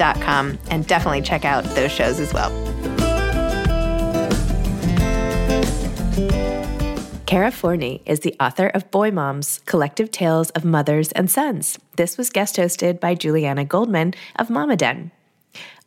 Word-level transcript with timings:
and 0.00 0.86
definitely 0.86 1.22
check 1.22 1.44
out 1.44 1.64
those 1.74 1.92
shows 1.92 2.20
as 2.20 2.32
well. 2.32 2.50
Kara 7.26 7.50
Forney 7.50 8.00
is 8.06 8.20
the 8.20 8.34
author 8.40 8.68
of 8.68 8.90
Boy 8.90 9.10
Moms 9.10 9.60
Collective 9.66 10.10
Tales 10.10 10.48
of 10.50 10.64
Mothers 10.64 11.12
and 11.12 11.30
Sons. 11.30 11.78
This 11.96 12.16
was 12.16 12.30
guest 12.30 12.56
hosted 12.56 13.00
by 13.00 13.14
Julianna 13.14 13.66
Goldman 13.66 14.14
of 14.36 14.48
Mama 14.48 14.76
Den. 14.76 15.10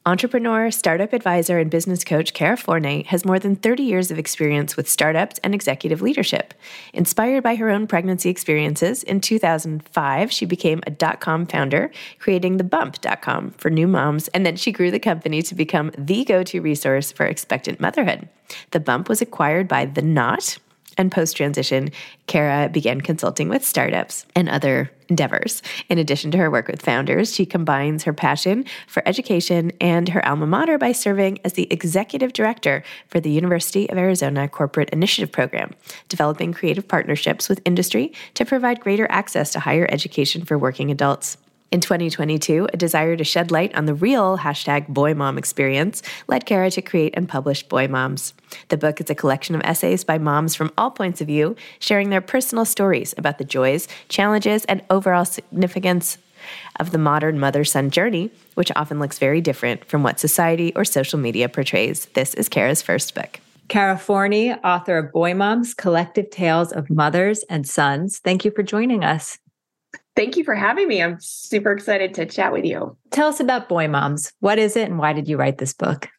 Entrepreneur, 0.03 0.71
startup 0.71 1.13
advisor, 1.13 1.59
and 1.59 1.69
business 1.69 2.03
coach 2.03 2.33
Kara 2.33 2.57
Forney 2.57 3.03
has 3.03 3.23
more 3.23 3.37
than 3.37 3.55
30 3.55 3.83
years 3.83 4.09
of 4.09 4.17
experience 4.17 4.75
with 4.75 4.89
startups 4.89 5.39
and 5.43 5.53
executive 5.53 6.01
leadership. 6.01 6.55
Inspired 6.91 7.43
by 7.43 7.53
her 7.53 7.69
own 7.69 7.85
pregnancy 7.85 8.27
experiences, 8.27 9.03
in 9.03 9.21
2005, 9.21 10.31
she 10.31 10.45
became 10.47 10.81
a 10.87 10.89
dot 10.89 11.19
com 11.19 11.45
founder, 11.45 11.91
creating 12.17 12.57
the 12.57 12.63
bump.com 12.63 13.51
for 13.59 13.69
new 13.69 13.87
moms, 13.87 14.27
and 14.29 14.43
then 14.43 14.55
she 14.55 14.71
grew 14.71 14.89
the 14.89 14.97
company 14.97 15.43
to 15.43 15.53
become 15.53 15.91
the 15.95 16.25
go 16.25 16.41
to 16.41 16.61
resource 16.61 17.11
for 17.11 17.27
expectant 17.27 17.79
motherhood. 17.79 18.27
The 18.71 18.79
bump 18.79 19.07
was 19.07 19.21
acquired 19.21 19.67
by 19.67 19.85
The 19.85 20.01
Knot, 20.01 20.57
and 20.97 21.11
post 21.11 21.37
transition, 21.37 21.89
Kara 22.27 22.69
began 22.69 23.01
consulting 23.01 23.49
with 23.49 23.65
startups 23.65 24.25
and 24.35 24.49
other 24.49 24.91
endeavors. 25.09 25.61
In 25.89 25.97
addition 25.97 26.31
to 26.31 26.37
her 26.37 26.49
work 26.49 26.67
with 26.67 26.81
founders, 26.81 27.35
she 27.35 27.45
combines 27.45 28.03
her 28.03 28.13
passion 28.13 28.65
for 28.87 29.03
education 29.05 29.71
and 29.81 30.09
her 30.09 30.25
alma 30.25 30.47
mater 30.47 30.77
by 30.77 30.93
serving 30.93 31.39
as 31.43 31.53
the 31.53 31.71
executive 31.71 32.33
director 32.33 32.83
for 33.07 33.19
the 33.19 33.29
University 33.31 33.89
of 33.89 33.97
Arizona 33.97 34.47
Corporate 34.47 34.89
Initiative 34.91 35.31
Program, 35.31 35.73
developing 36.07 36.53
creative 36.53 36.87
partnerships 36.87 37.49
with 37.49 37.61
industry 37.65 38.13
to 38.35 38.45
provide 38.45 38.79
greater 38.79 39.07
access 39.11 39.51
to 39.51 39.59
higher 39.59 39.87
education 39.89 40.45
for 40.45 40.57
working 40.57 40.89
adults. 40.89 41.37
In 41.71 41.79
2022, 41.79 42.67
a 42.73 42.75
desire 42.75 43.15
to 43.15 43.23
shed 43.23 43.49
light 43.49 43.73
on 43.75 43.85
the 43.85 43.93
real 43.93 44.39
hashtag 44.39 44.89
boy 44.89 45.13
mom 45.13 45.37
experience 45.37 46.03
led 46.27 46.45
Kara 46.45 46.69
to 46.69 46.81
create 46.81 47.13
and 47.15 47.29
publish 47.29 47.63
Boy 47.63 47.87
Moms. 47.87 48.33
The 48.67 48.75
book 48.75 48.99
is 48.99 49.09
a 49.09 49.15
collection 49.15 49.55
of 49.55 49.61
essays 49.63 50.03
by 50.03 50.17
moms 50.17 50.53
from 50.53 50.73
all 50.77 50.91
points 50.91 51.21
of 51.21 51.27
view, 51.27 51.55
sharing 51.79 52.09
their 52.09 52.19
personal 52.19 52.65
stories 52.65 53.13
about 53.17 53.37
the 53.37 53.45
joys, 53.45 53.87
challenges, 54.09 54.65
and 54.65 54.83
overall 54.89 55.23
significance 55.23 56.17
of 56.77 56.91
the 56.91 56.97
modern 56.97 57.39
mother 57.39 57.63
son 57.63 57.89
journey, 57.89 58.31
which 58.55 58.71
often 58.75 58.99
looks 58.99 59.17
very 59.17 59.39
different 59.39 59.85
from 59.85 60.03
what 60.03 60.19
society 60.19 60.73
or 60.75 60.83
social 60.83 61.19
media 61.19 61.47
portrays. 61.47 62.03
This 62.07 62.33
is 62.33 62.49
Kara's 62.49 62.81
first 62.81 63.15
book. 63.15 63.39
Kara 63.69 63.97
Forney, 63.97 64.51
author 64.51 64.97
of 64.97 65.13
Boy 65.13 65.33
Moms 65.33 65.73
Collective 65.73 66.29
Tales 66.31 66.73
of 66.73 66.89
Mothers 66.89 67.45
and 67.49 67.65
Sons. 67.65 68.19
Thank 68.19 68.43
you 68.43 68.51
for 68.51 68.61
joining 68.61 69.05
us. 69.05 69.39
Thank 70.15 70.37
you 70.37 70.43
for 70.43 70.55
having 70.55 70.87
me. 70.87 71.01
I'm 71.01 71.17
super 71.19 71.71
excited 71.71 72.13
to 72.15 72.25
chat 72.25 72.51
with 72.51 72.65
you. 72.65 72.97
Tell 73.11 73.29
us 73.29 73.39
about 73.39 73.69
Boy 73.69 73.87
Moms. 73.87 74.33
What 74.39 74.59
is 74.59 74.75
it 74.75 74.89
and 74.89 74.99
why 74.99 75.13
did 75.13 75.27
you 75.27 75.37
write 75.37 75.57
this 75.57 75.73
book? 75.73 76.09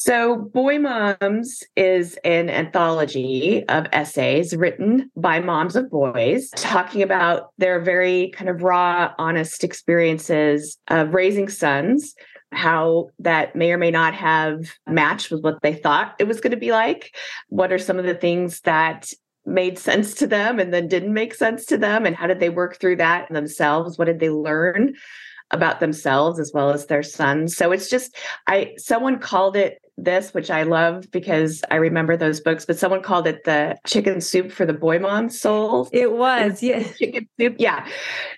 So, 0.00 0.36
Boy 0.54 0.78
Moms 0.78 1.64
is 1.74 2.16
an 2.22 2.50
anthology 2.50 3.64
of 3.68 3.86
essays 3.92 4.54
written 4.54 5.10
by 5.16 5.40
moms 5.40 5.74
of 5.74 5.90
boys 5.90 6.50
talking 6.50 7.02
about 7.02 7.50
their 7.58 7.80
very 7.80 8.30
kind 8.30 8.48
of 8.48 8.62
raw, 8.62 9.12
honest 9.18 9.64
experiences 9.64 10.78
of 10.86 11.14
raising 11.14 11.48
sons, 11.48 12.14
how 12.52 13.08
that 13.18 13.56
may 13.56 13.72
or 13.72 13.78
may 13.78 13.90
not 13.90 14.14
have 14.14 14.70
matched 14.86 15.32
with 15.32 15.42
what 15.42 15.60
they 15.62 15.74
thought 15.74 16.14
it 16.20 16.28
was 16.28 16.40
going 16.40 16.52
to 16.52 16.56
be 16.56 16.70
like. 16.70 17.16
What 17.48 17.72
are 17.72 17.78
some 17.78 17.98
of 17.98 18.04
the 18.04 18.14
things 18.14 18.60
that 18.60 19.10
made 19.48 19.78
sense 19.78 20.14
to 20.14 20.26
them 20.26 20.58
and 20.58 20.72
then 20.72 20.88
didn't 20.88 21.14
make 21.14 21.34
sense 21.34 21.64
to 21.66 21.78
them 21.78 22.06
and 22.06 22.14
how 22.14 22.26
did 22.26 22.40
they 22.40 22.50
work 22.50 22.78
through 22.78 22.96
that 22.96 23.28
themselves? 23.30 23.98
What 23.98 24.06
did 24.06 24.20
they 24.20 24.30
learn 24.30 24.94
about 25.50 25.80
themselves 25.80 26.38
as 26.38 26.52
well 26.52 26.70
as 26.70 26.86
their 26.86 27.02
sons 27.02 27.56
so 27.56 27.72
it's 27.72 27.88
just 27.88 28.14
i 28.46 28.74
someone 28.76 29.18
called 29.18 29.56
it 29.56 29.80
this, 29.98 30.32
which 30.32 30.50
I 30.50 30.62
love 30.62 31.10
because 31.10 31.62
I 31.70 31.76
remember 31.76 32.16
those 32.16 32.40
books, 32.40 32.64
but 32.64 32.78
someone 32.78 33.02
called 33.02 33.26
it 33.26 33.44
the 33.44 33.76
chicken 33.86 34.20
soup 34.20 34.52
for 34.52 34.64
the 34.64 34.72
boy 34.72 34.98
mom 34.98 35.28
soul. 35.28 35.88
It 35.92 36.12
was, 36.12 36.62
yeah. 36.62 36.82
Chicken 36.98 37.28
soup. 37.38 37.56
Yeah. 37.58 37.86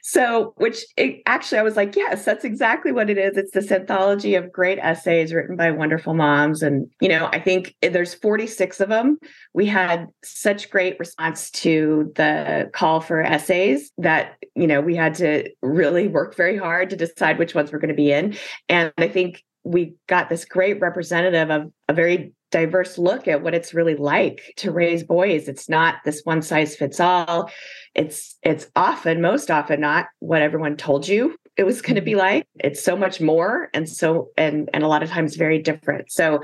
So, 0.03 0.54
which 0.56 0.84
it, 0.97 1.22
actually 1.26 1.59
I 1.59 1.62
was 1.62 1.76
like, 1.76 1.94
yes, 1.94 2.25
that's 2.25 2.44
exactly 2.44 2.93
what 2.93 3.10
it 3.10 3.19
is. 3.19 3.37
It's 3.37 3.53
this 3.53 3.71
anthology 3.71 4.34
of 4.34 4.50
great 4.50 4.78
essays 4.78 5.34
written 5.34 5.56
by 5.56 5.71
wonderful 5.71 6.15
moms. 6.15 6.62
And, 6.62 6.91
you 7.00 7.09
know, 7.09 7.28
I 7.32 7.41
think 7.41 7.77
there's 7.82 8.15
46 8.15 8.81
of 8.81 8.88
them. 8.88 9.19
We 9.53 9.66
had 9.66 10.09
such 10.25 10.71
great 10.71 10.98
response 10.98 11.50
to 11.50 12.12
the 12.16 12.71
call 12.72 13.00
for 13.00 13.21
essays 13.21 13.92
that, 13.98 14.37
you 14.54 14.66
know, 14.66 14.81
we 14.81 14.97
had 14.97 15.15
to 15.16 15.50
really 15.60 16.09
work 16.09 16.34
very 16.36 16.57
hard 16.57 16.91
to 16.91 16.97
decide 16.97 17.39
which 17.39 17.54
ones 17.54 17.71
we're 17.71 17.78
going 17.78 17.89
to 17.89 17.95
be 17.95 18.12
in. 18.12 18.36
And 18.68 18.92
I 18.97 19.09
think 19.09 19.42
we 19.65 19.95
got 20.07 20.28
this 20.28 20.45
great 20.45 20.80
representative 20.80 21.51
of 21.51 21.72
a 21.89 21.92
very 21.92 22.33
diverse 22.51 22.98
look 22.98 23.28
at 23.28 23.42
what 23.42 23.54
it's 23.54 23.74
really 23.74 23.95
like 23.95 24.53
to 24.57 24.72
raise 24.72 25.04
boys. 25.04 25.48
It's 25.48 25.68
not 25.68 25.97
this 26.04 26.22
one 26.24 26.42
size 26.42 26.74
fits 26.77 27.01
all. 27.01 27.51
It's 27.95 28.36
it's 28.42 28.68
often 28.74 29.21
most 29.21 29.51
often 29.51 29.80
not 29.80 30.07
what 30.18 30.42
everyone 30.42 30.77
told 30.77 31.07
you 31.07 31.36
it 31.57 31.65
was 31.65 31.83
going 31.83 31.97
to 31.97 32.01
be 32.01 32.12
mm-hmm. 32.12 32.21
like. 32.21 32.48
It's 32.59 32.83
so 32.83 32.97
much 32.97 33.21
more 33.21 33.68
and 33.74 33.89
so 33.89 34.30
and 34.36 34.71
and 34.72 34.83
a 34.83 34.89
lot 34.89 35.03
of 35.03 35.10
times 35.10 35.36
very 35.36 35.59
different. 35.59 36.10
So 36.10 36.42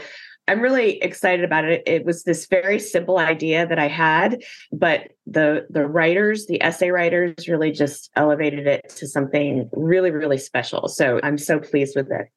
i'm 0.48 0.60
really 0.60 1.02
excited 1.02 1.44
about 1.44 1.64
it. 1.64 1.82
It 1.86 2.04
was 2.04 2.22
this 2.22 2.46
very 2.46 2.78
simple 2.78 3.18
idea 3.18 3.66
that 3.66 3.78
i 3.80 3.88
had 3.88 4.44
but 4.70 5.08
the 5.26 5.66
the 5.70 5.86
writers 5.86 6.46
the 6.46 6.62
essay 6.62 6.90
writers 6.90 7.48
really 7.48 7.72
just 7.72 8.10
elevated 8.14 8.66
it 8.66 8.88
to 8.96 9.08
something 9.08 9.68
really 9.72 10.10
really 10.10 10.38
special. 10.38 10.88
So 10.88 11.18
i'm 11.22 11.38
so 11.38 11.58
pleased 11.58 11.96
with 11.96 12.10
it 12.12 12.28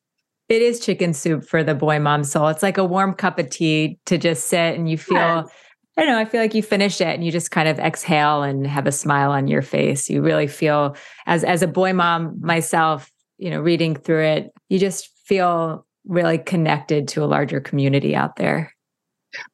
it 0.49 0.61
is 0.61 0.79
chicken 0.79 1.13
soup 1.13 1.45
for 1.45 1.63
the 1.63 1.75
boy 1.75 1.99
mom 1.99 2.23
soul. 2.23 2.47
It's 2.47 2.63
like 2.63 2.77
a 2.77 2.83
warm 2.83 3.13
cup 3.13 3.37
of 3.39 3.49
tea 3.49 3.99
to 4.07 4.17
just 4.17 4.47
sit 4.47 4.75
and 4.75 4.89
you 4.89 4.97
feel, 4.97 5.17
yes. 5.17 5.49
I 5.95 6.01
don't 6.01 6.13
know. 6.13 6.19
I 6.19 6.25
feel 6.25 6.41
like 6.41 6.55
you 6.55 6.63
finish 6.63 6.99
it 7.01 7.07
and 7.07 7.23
you 7.23 7.31
just 7.31 7.51
kind 7.51 7.67
of 7.67 7.77
exhale 7.77 8.41
and 8.41 8.65
have 8.65 8.87
a 8.87 8.91
smile 8.91 9.31
on 9.31 9.47
your 9.47 9.61
face. 9.61 10.09
You 10.09 10.21
really 10.21 10.47
feel 10.47 10.95
as 11.25 11.43
as 11.43 11.61
a 11.61 11.67
boy 11.67 11.93
mom 11.93 12.39
myself, 12.41 13.11
you 13.37 13.49
know, 13.49 13.59
reading 13.59 13.95
through 13.95 14.23
it, 14.23 14.51
you 14.69 14.79
just 14.79 15.09
feel 15.25 15.85
really 16.05 16.37
connected 16.37 17.07
to 17.09 17.23
a 17.23 17.27
larger 17.27 17.59
community 17.59 18.15
out 18.15 18.37
there. 18.37 18.73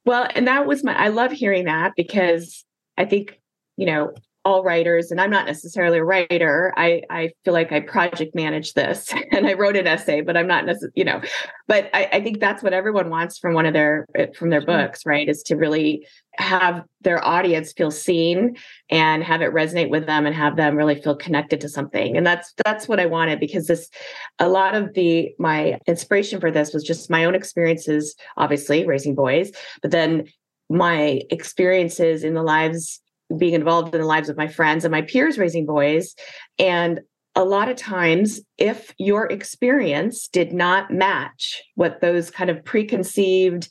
Well, 0.06 0.28
and 0.36 0.48
that 0.48 0.66
was 0.66 0.84
my 0.84 0.96
I 0.96 1.10
love 1.10 1.32
hearing 1.32 1.66
that 1.66 1.94
because 1.98 2.64
I 2.98 3.06
think, 3.06 3.40
you 3.76 3.86
know, 3.88 4.14
all 4.46 4.64
writers, 4.64 5.10
and 5.10 5.20
I'm 5.20 5.32
not 5.32 5.48
necessarily 5.48 5.98
a 5.98 6.04
writer. 6.04 6.72
I, 6.78 7.02
I 7.10 7.32
feel 7.44 7.54
like 7.54 7.72
I 7.72 7.80
project 7.80 8.36
manage 8.36 8.74
this 8.74 9.12
and 9.32 9.48
I 9.48 9.54
wrote 9.54 9.76
an 9.76 9.88
essay, 9.88 10.22
but 10.22 10.38
I'm 10.38 10.46
not 10.46 10.66
necessarily, 10.66 10.94
you 10.96 11.04
know, 11.04 11.20
but 11.68 11.90
I, 11.96 12.10
I, 12.14 12.22
think 12.22 12.40
that's 12.40 12.62
what 12.62 12.72
everyone 12.72 13.10
wants 13.10 13.40
from 13.40 13.56
one 13.56 13.66
of 13.66 13.74
their 13.74 14.06
eh, 14.14 14.28
from 14.38 14.52
their 14.52 14.64
books, 14.64 15.04
right? 15.04 15.28
Is 15.28 15.42
to 15.44 15.56
really 15.56 16.08
have 16.38 16.84
their 17.02 17.26
audience 17.26 17.74
feel 17.74 17.90
seen 17.90 18.56
and 18.92 19.24
have 19.24 19.42
it 19.42 19.52
resonate 19.52 19.90
with 19.90 20.06
them 20.06 20.28
and 20.28 20.36
have 20.36 20.58
them 20.58 20.76
really 20.76 21.02
feel 21.02 21.16
connected 21.16 21.60
to 21.62 21.70
something. 21.70 22.16
And 22.16 22.26
that's 22.26 22.54
that's 22.64 22.88
what 22.88 23.00
I 23.00 23.08
wanted 23.08 23.40
because 23.40 23.66
this 23.66 23.90
a 24.38 24.48
lot 24.48 24.76
of 24.76 24.94
the 24.94 25.34
my 25.40 25.80
inspiration 25.88 26.40
for 26.40 26.52
this 26.52 26.72
was 26.72 26.84
just 26.84 27.10
my 27.10 27.26
own 27.26 27.34
experiences, 27.34 28.16
obviously 28.38 28.86
raising 28.86 29.16
boys, 29.16 29.52
but 29.82 29.90
then 29.90 30.26
my 30.70 31.22
experiences 31.30 32.24
in 32.24 32.34
the 32.34 32.44
lives 32.44 33.02
being 33.38 33.54
involved 33.54 33.94
in 33.94 34.02
the 34.02 34.08
lives 34.08 34.30
of 34.30 34.38
my 34.38 34.48
friends 34.48 34.86
and 34.86 34.92
my 34.92 35.02
peers 35.02 35.38
raising 35.38 35.66
boys. 35.66 36.16
And 36.60 37.02
a 37.36 37.44
lot 37.44 37.70
of 37.70 37.76
times, 37.76 38.40
if 38.58 38.94
your 38.98 39.26
experience 39.26 40.28
did 40.28 40.54
not 40.54 40.92
match 40.92 41.62
what 41.76 42.00
those 42.02 42.32
kind 42.32 42.50
of 42.50 42.64
preconceived 42.64 43.70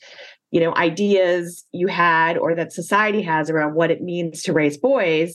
you 0.51 0.61
know 0.61 0.75
ideas 0.77 1.65
you 1.73 1.89
had 1.89 2.39
or 2.39 2.55
that 2.55 2.73
society 2.73 3.23
has 3.23 3.51
around 3.51 3.75
what 3.75 3.91
it 3.91 4.01
means 4.01 4.43
to 4.45 4.53
raise 4.53 4.77
boys 4.77 5.35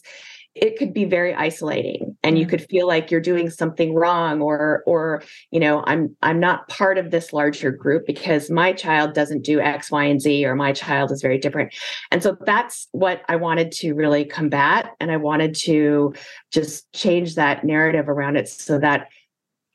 it 0.61 0.77
could 0.77 0.93
be 0.93 1.05
very 1.05 1.33
isolating 1.33 2.15
and 2.23 2.37
you 2.37 2.45
mm. 2.45 2.49
could 2.49 2.61
feel 2.69 2.87
like 2.87 3.09
you're 3.09 3.21
doing 3.21 3.49
something 3.49 3.93
wrong 3.93 4.41
or 4.41 4.83
or 4.85 5.23
you 5.51 5.59
know 5.59 5.83
i'm 5.87 6.15
i'm 6.21 6.39
not 6.39 6.67
part 6.67 6.97
of 6.97 7.11
this 7.11 7.33
larger 7.33 7.71
group 7.71 8.05
because 8.05 8.49
my 8.49 8.73
child 8.73 9.13
doesn't 9.13 9.43
do 9.43 9.59
x 9.59 9.89
y 9.91 10.03
and 10.03 10.21
z 10.21 10.45
or 10.45 10.55
my 10.55 10.71
child 10.71 11.11
is 11.11 11.21
very 11.21 11.37
different. 11.37 11.73
And 12.11 12.21
so 12.21 12.37
that's 12.45 12.87
what 12.91 13.21
i 13.29 13.35
wanted 13.35 13.71
to 13.73 13.93
really 13.93 14.25
combat 14.25 14.91
and 14.99 15.11
i 15.11 15.17
wanted 15.17 15.55
to 15.55 16.13
just 16.51 16.91
change 16.93 17.35
that 17.35 17.63
narrative 17.63 18.09
around 18.09 18.35
it 18.35 18.47
so 18.49 18.79
that 18.79 19.07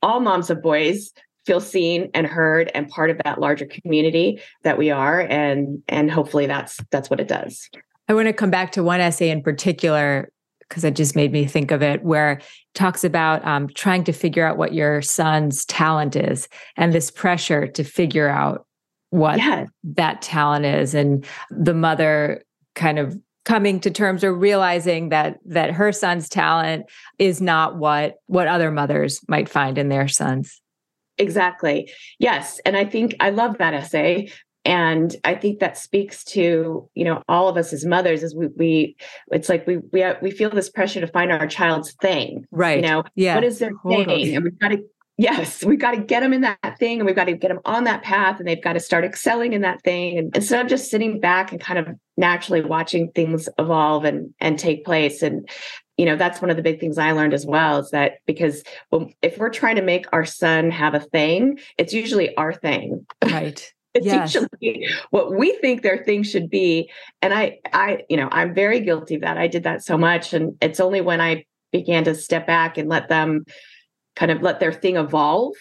all 0.03 0.21
moms 0.21 0.51
of 0.51 0.63
boys 0.63 1.13
feel 1.47 1.61
seen 1.61 2.11
and 2.15 2.27
heard 2.27 2.71
and 2.75 2.89
part 2.89 3.11
of 3.11 3.19
that 3.25 3.41
larger 3.41 3.67
community 3.67 4.41
that 4.63 4.79
we 4.79 4.91
are 4.91 5.21
and 5.21 5.83
and 5.89 6.11
hopefully 6.11 6.47
that's 6.47 6.79
that's 6.91 7.11
what 7.11 7.21
it 7.21 7.29
does. 7.29 7.69
I 8.09 8.15
want 8.15 8.27
to 8.27 8.33
come 8.33 8.51
back 8.51 8.73
to 8.73 8.83
one 8.83 9.01
essay 9.01 9.31
in 9.31 9.43
particular 9.43 10.31
because 10.69 10.85
it 10.85 10.97
just 10.97 11.17
made 11.17 11.33
me 11.33 11.47
think 11.47 11.71
of 11.71 11.83
it, 11.83 12.03
where 12.03 12.41
talks 12.75 13.05
about 13.05 13.45
um, 13.47 13.69
trying 13.69 14.05
to 14.05 14.13
figure 14.13 14.47
out 14.47 14.57
what 14.57 14.75
your 14.75 15.03
son's 15.03 15.65
talent 15.65 16.17
is 16.17 16.49
and 16.77 16.93
this 16.93 17.11
pressure 17.11 17.67
to 17.67 17.85
figure 17.85 18.29
out 18.29 18.67
what 19.11 19.39
yeah. 19.39 19.67
that 19.85 20.23
talent 20.23 20.65
is, 20.65 20.95
and 20.95 21.25
the 21.51 21.75
mother 21.75 22.43
kind 22.75 22.99
of 22.99 23.19
coming 23.45 23.79
to 23.81 23.91
terms 23.91 24.25
or 24.25 24.35
realizing 24.35 25.11
that 25.11 25.39
that 25.45 25.71
her 25.71 25.93
son's 25.93 26.29
talent 26.29 26.87
is 27.19 27.41
not 27.41 27.77
what 27.77 28.17
what 28.27 28.49
other 28.49 28.71
mothers 28.71 29.21
might 29.29 29.49
find 29.49 29.79
in 29.79 29.89
their 29.89 30.09
sons. 30.09 30.61
Exactly. 31.19 31.93
Yes. 32.19 32.61
And 32.65 32.77
i 32.77 32.85
think 32.85 33.15
i 33.21 33.31
love 33.31 33.59
that 33.59 33.75
essay 33.75 34.31
and 34.65 35.17
i 35.25 35.35
think 35.35 35.59
that 35.61 35.77
speaks 35.77 36.25
to 36.25 36.89
you 36.95 37.05
know 37.05 37.23
all 37.29 37.49
of 37.49 37.57
us 37.57 37.73
as 37.73 37.85
mothers 37.85 38.23
is 38.23 38.35
we, 38.35 38.49
we 38.57 38.97
it's 39.31 39.49
like 39.49 39.67
we 39.67 39.79
we 39.93 40.05
we 40.23 40.31
feel 40.31 40.51
this 40.51 40.71
pressure 40.71 41.01
to 41.01 41.07
find 41.07 41.31
our 41.31 41.47
child's 41.47 41.93
thing 42.01 42.45
right. 42.51 42.83
you 42.83 42.89
know? 42.89 43.05
Yeah 43.15 43.35
what 43.35 43.45
is 43.45 43.59
their 43.59 43.73
totally. 43.83 44.05
thing 44.05 44.37
and 44.37 44.45
we've 44.45 44.59
got 44.59 44.69
to 44.69 44.83
yes 45.17 45.63
we've 45.65 45.79
got 45.79 45.93
to 45.93 46.01
get 46.01 46.21
them 46.21 46.33
in 46.33 46.41
that 46.41 46.79
thing 46.79 46.99
and 46.99 47.07
we've 47.07 47.17
got 47.17 47.25
to 47.25 47.37
get 47.37 47.49
them 47.49 47.61
on 47.65 47.85
that 47.85 48.03
path 48.03 48.39
and 48.39 48.49
they've 48.49 48.63
got 48.63 48.73
to 48.73 48.81
start 48.81 49.05
excelling 49.05 49.53
in 49.53 49.63
that 49.63 49.83
thing. 49.83 50.19
And 50.19 50.35
instead 50.37 50.61
of 50.61 50.69
just 50.69 50.91
sitting 50.91 51.21
back 51.21 51.53
and 51.53 51.61
kind 51.61 51.79
of 51.79 51.89
naturally 52.17 52.63
watching 52.63 53.11
things 53.13 53.49
evolve 53.59 54.05
and 54.05 54.35
and 54.41 54.59
take 54.59 54.85
place 54.85 55.23
and 55.23 55.49
you 55.97 56.05
know 56.05 56.17
that's 56.17 56.41
one 56.41 56.51
of 56.51 56.57
the 56.57 56.63
big 56.63 56.81
things 56.81 56.99
i 56.99 57.13
learned 57.13 57.35
as 57.35 57.47
well 57.47 57.79
is 57.79 57.91
that 57.91 58.15
because 58.27 58.65
well, 58.91 59.09
if 59.23 59.39
we're 59.39 59.51
trying 59.51 59.77
to 59.77 59.83
make 59.83 60.07
our 60.13 60.25
son 60.25 60.71
have 60.71 60.95
a 60.95 61.01
thing 61.01 61.59
it's 61.79 61.93
usually 61.93 62.37
our 62.37 62.53
thing. 62.53 63.07
Right 63.25 63.73
it's 63.95 64.07
yes. 64.07 64.35
usually 64.35 64.89
what 65.11 65.35
we 65.35 65.53
think 65.59 65.83
their 65.83 66.05
thing 66.05 66.23
should 66.23 66.51
be. 66.51 66.91
And 67.23 67.33
i 67.33 67.59
i 67.73 68.03
you 68.09 68.17
know 68.17 68.29
i'm 68.33 68.55
very 68.55 68.81
guilty 68.81 69.15
of 69.15 69.21
that 69.23 69.39
i 69.39 69.47
did 69.47 69.63
that 69.63 69.83
so 69.83 69.97
much. 69.97 70.35
And 70.35 70.57
it's 70.61 70.81
only 70.81 71.01
when 71.01 71.21
i 71.21 71.45
began 71.73 72.05
to 72.05 72.15
step 72.15 72.47
back 72.47 72.77
and 72.77 72.89
let 72.89 73.09
them 73.09 73.45
kind 74.17 74.31
of 74.31 74.43
let 74.43 74.61
their 74.61 74.73
thing 74.73 74.97
evolve 74.97 75.55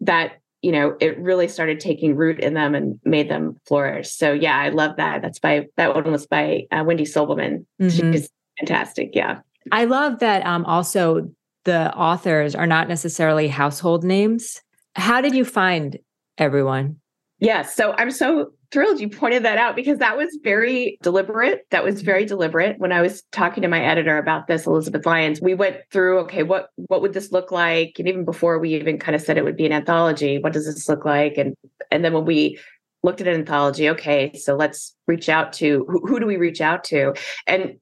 that 0.00 0.32
you 0.62 0.72
know 0.72 0.96
it 1.00 1.18
really 1.18 1.48
started 1.48 1.80
taking 1.80 2.16
root 2.16 2.38
in 2.40 2.54
them 2.54 2.74
and 2.74 2.98
made 3.04 3.30
them 3.30 3.60
flourish. 3.66 4.10
So 4.10 4.32
yeah 4.32 4.58
i 4.58 4.68
love 4.70 4.96
that. 4.96 5.22
That's 5.22 5.38
by 5.38 5.66
that 5.76 5.94
one 5.94 6.10
was 6.10 6.26
by 6.26 6.66
uh, 6.72 6.82
wendy 6.84 7.04
sobelman 7.04 7.66
mm-hmm. 7.80 8.12
she's 8.12 8.28
fantastic. 8.58 9.10
Yeah. 9.14 9.40
I 9.70 9.84
love 9.84 10.18
that 10.18 10.44
um 10.44 10.64
also 10.64 11.30
the 11.64 11.94
authors 11.94 12.54
are 12.54 12.66
not 12.66 12.88
necessarily 12.88 13.46
household 13.46 14.02
names. 14.02 14.60
How 14.96 15.20
did 15.20 15.34
you 15.34 15.44
find 15.44 15.98
everyone 16.38 16.99
Yes. 17.40 17.74
So 17.74 17.92
I'm 17.92 18.10
so 18.10 18.52
thrilled 18.70 19.00
you 19.00 19.08
pointed 19.08 19.44
that 19.44 19.58
out 19.58 19.74
because 19.74 19.98
that 19.98 20.16
was 20.16 20.38
very 20.42 20.98
deliberate. 21.02 21.66
That 21.70 21.82
was 21.82 22.02
very 22.02 22.22
mm-hmm. 22.22 22.28
deliberate. 22.28 22.78
When 22.78 22.92
I 22.92 23.00
was 23.00 23.22
talking 23.32 23.62
to 23.62 23.68
my 23.68 23.82
editor 23.82 24.18
about 24.18 24.46
this, 24.46 24.66
Elizabeth 24.66 25.06
Lyons, 25.06 25.40
we 25.40 25.54
went 25.54 25.78
through, 25.90 26.18
okay, 26.20 26.42
what 26.42 26.68
what 26.76 27.00
would 27.02 27.14
this 27.14 27.32
look 27.32 27.50
like? 27.50 27.96
And 27.98 28.08
even 28.08 28.24
before 28.24 28.58
we 28.58 28.74
even 28.74 28.98
kind 28.98 29.16
of 29.16 29.22
said 29.22 29.38
it 29.38 29.44
would 29.44 29.56
be 29.56 29.66
an 29.66 29.72
anthology, 29.72 30.38
what 30.38 30.52
does 30.52 30.66
this 30.66 30.88
look 30.88 31.04
like? 31.04 31.38
And 31.38 31.54
and 31.90 32.04
then 32.04 32.12
when 32.12 32.26
we 32.26 32.58
looked 33.02 33.22
at 33.22 33.26
an 33.26 33.34
anthology, 33.34 33.88
okay, 33.88 34.32
so 34.34 34.54
let's 34.54 34.94
reach 35.06 35.30
out 35.30 35.54
to 35.54 35.86
who, 35.88 36.06
who 36.06 36.20
do 36.20 36.26
we 36.26 36.36
reach 36.36 36.60
out 36.60 36.84
to? 36.84 37.14
And 37.46 37.76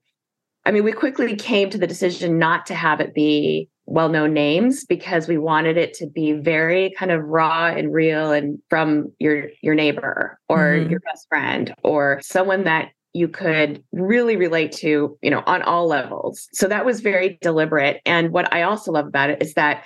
I 0.64 0.70
mean, 0.70 0.84
we 0.84 0.92
quickly 0.92 1.34
came 1.34 1.70
to 1.70 1.78
the 1.78 1.86
decision 1.86 2.38
not 2.38 2.66
to 2.66 2.74
have 2.74 3.00
it 3.00 3.14
be 3.14 3.68
well-known 3.88 4.34
names 4.34 4.84
because 4.84 5.26
we 5.26 5.38
wanted 5.38 5.78
it 5.78 5.94
to 5.94 6.06
be 6.06 6.32
very 6.32 6.92
kind 6.98 7.10
of 7.10 7.24
raw 7.24 7.66
and 7.66 7.92
real 7.92 8.32
and 8.32 8.58
from 8.68 9.10
your 9.18 9.48
your 9.62 9.74
neighbor 9.74 10.38
or 10.48 10.58
mm-hmm. 10.58 10.90
your 10.90 11.00
best 11.00 11.26
friend 11.28 11.74
or 11.82 12.20
someone 12.22 12.64
that 12.64 12.90
you 13.14 13.26
could 13.26 13.82
really 13.92 14.36
relate 14.36 14.72
to 14.72 15.16
you 15.22 15.30
know 15.30 15.42
on 15.46 15.62
all 15.62 15.86
levels. 15.86 16.48
So 16.52 16.68
that 16.68 16.84
was 16.84 17.00
very 17.00 17.38
deliberate. 17.40 18.02
And 18.04 18.30
what 18.30 18.52
i 18.52 18.62
also 18.62 18.92
love 18.92 19.06
about 19.06 19.30
it 19.30 19.42
is 19.42 19.54
that 19.54 19.84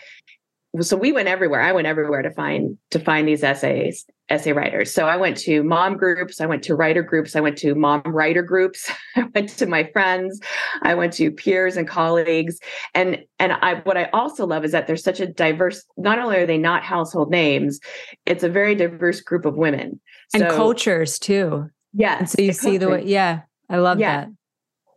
so 0.80 0.96
we 0.96 1.12
went 1.12 1.28
everywhere. 1.28 1.60
I 1.60 1.72
went 1.72 1.86
everywhere 1.86 2.22
to 2.22 2.30
find 2.32 2.78
to 2.90 2.98
find 2.98 3.28
these 3.28 3.44
essays 3.44 4.04
essay 4.32 4.52
writers. 4.52 4.92
So 4.92 5.06
i 5.06 5.16
went 5.16 5.36
to 5.38 5.62
mom 5.62 5.96
groups 5.96 6.40
i 6.40 6.46
went 6.46 6.62
to 6.64 6.74
writer 6.74 7.02
groups 7.02 7.36
i 7.36 7.40
went 7.40 7.58
to 7.58 7.74
mom 7.74 8.02
writer 8.06 8.42
groups 8.42 8.90
i 9.16 9.24
went 9.34 9.50
to 9.50 9.66
my 9.66 9.84
friends 9.92 10.40
i 10.82 10.94
went 10.94 11.12
to 11.14 11.30
peers 11.30 11.76
and 11.76 11.86
colleagues. 11.86 12.58
And 12.94 13.18
and 13.38 13.52
i 13.52 13.74
what 13.84 13.96
i 13.96 14.04
also 14.12 14.46
love 14.46 14.64
is 14.64 14.72
that 14.72 14.86
there's 14.86 15.04
such 15.04 15.20
a 15.20 15.26
diverse 15.26 15.84
not 15.96 16.18
only 16.18 16.38
are 16.38 16.46
they 16.46 16.58
not 16.58 16.82
household 16.82 17.30
names 17.30 17.78
it's 18.26 18.42
a 18.42 18.48
very 18.48 18.74
diverse 18.74 19.20
group 19.20 19.44
of 19.44 19.54
women. 19.54 20.00
And 20.34 20.44
cultures 20.44 21.18
too. 21.18 21.68
Yeah 21.92 22.18
and 22.18 22.30
so 22.30 22.40
you 22.40 22.54
see 22.54 22.78
the 22.78 22.88
way 22.88 23.04
yeah 23.04 23.42
i 23.68 23.76
love 23.76 24.00
yeah. 24.00 24.24
that. 24.24 24.28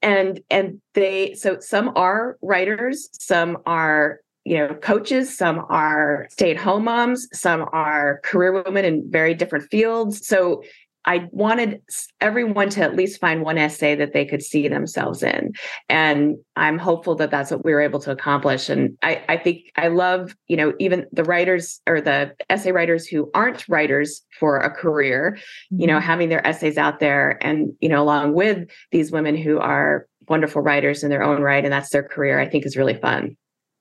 And 0.02 0.40
and 0.50 0.82
they 0.94 1.34
so 1.34 1.60
some 1.60 1.92
are 1.96 2.38
writers 2.42 3.10
some 3.12 3.58
are 3.66 4.22
you 4.46 4.58
know 4.58 4.74
coaches 4.76 5.36
some 5.36 5.66
are 5.70 6.28
stay-at-home 6.30 6.86
moms 6.86 7.28
some 7.34 7.68
are 7.74 8.22
career 8.24 8.64
women 8.64 8.86
in 8.86 9.04
very 9.10 9.34
different 9.34 9.70
fields. 9.70 10.26
So 10.26 10.64
i 11.08 11.28
wanted 11.32 11.82
everyone 12.20 12.70
to 12.70 12.82
at 12.82 12.96
least 12.96 13.20
find 13.20 13.42
one 13.42 13.58
essay 13.58 13.96
that 13.96 14.14
they 14.14 14.26
could 14.26 14.42
see 14.42 14.68
themselves 14.68 15.24
in. 15.24 15.54
And 15.90 16.38
i'm 16.56 16.78
hopeful 16.78 17.16
that 17.16 17.32
that's 17.32 17.52
what 17.52 17.66
we 17.66 17.74
were 17.74 17.82
able 17.82 18.00
to 18.02 18.12
accomplish. 18.12 18.70
And 18.70 18.98
i, 19.02 19.24
I 19.28 19.38
think 19.38 19.72
i 19.76 19.88
love 19.88 20.36
you 20.48 20.58
know 20.58 20.74
even 20.80 21.08
the 21.12 21.24
writers 21.24 21.82
or 21.88 22.00
the 22.00 22.36
essay 22.50 22.72
writers 22.72 23.08
who 23.08 23.32
aren't 23.34 23.68
writers 23.68 24.22
for 24.40 24.58
a 24.58 24.70
career 24.70 25.38
you 25.72 25.88
know 25.88 25.98
mm-hmm. 25.98 26.08
having 26.08 26.30
their 26.30 26.46
essays 26.46 26.78
out 26.78 27.00
there 27.00 27.44
and 27.44 27.74
you 27.82 27.90
know 27.90 28.04
along 28.04 28.34
with 28.34 28.70
these 28.92 29.12
women 29.12 29.36
who 29.36 29.58
are 29.58 30.08
wonderful 30.28 30.62
writers 30.62 31.04
in 31.04 31.10
their 31.10 31.24
own 31.24 31.42
right 31.42 31.64
and 31.64 31.74
that's 31.74 31.90
their 31.90 32.04
career 32.04 32.40
i 32.40 32.48
think 32.48 32.66
is 32.66 32.78
really 32.78 33.00
fun 33.00 33.36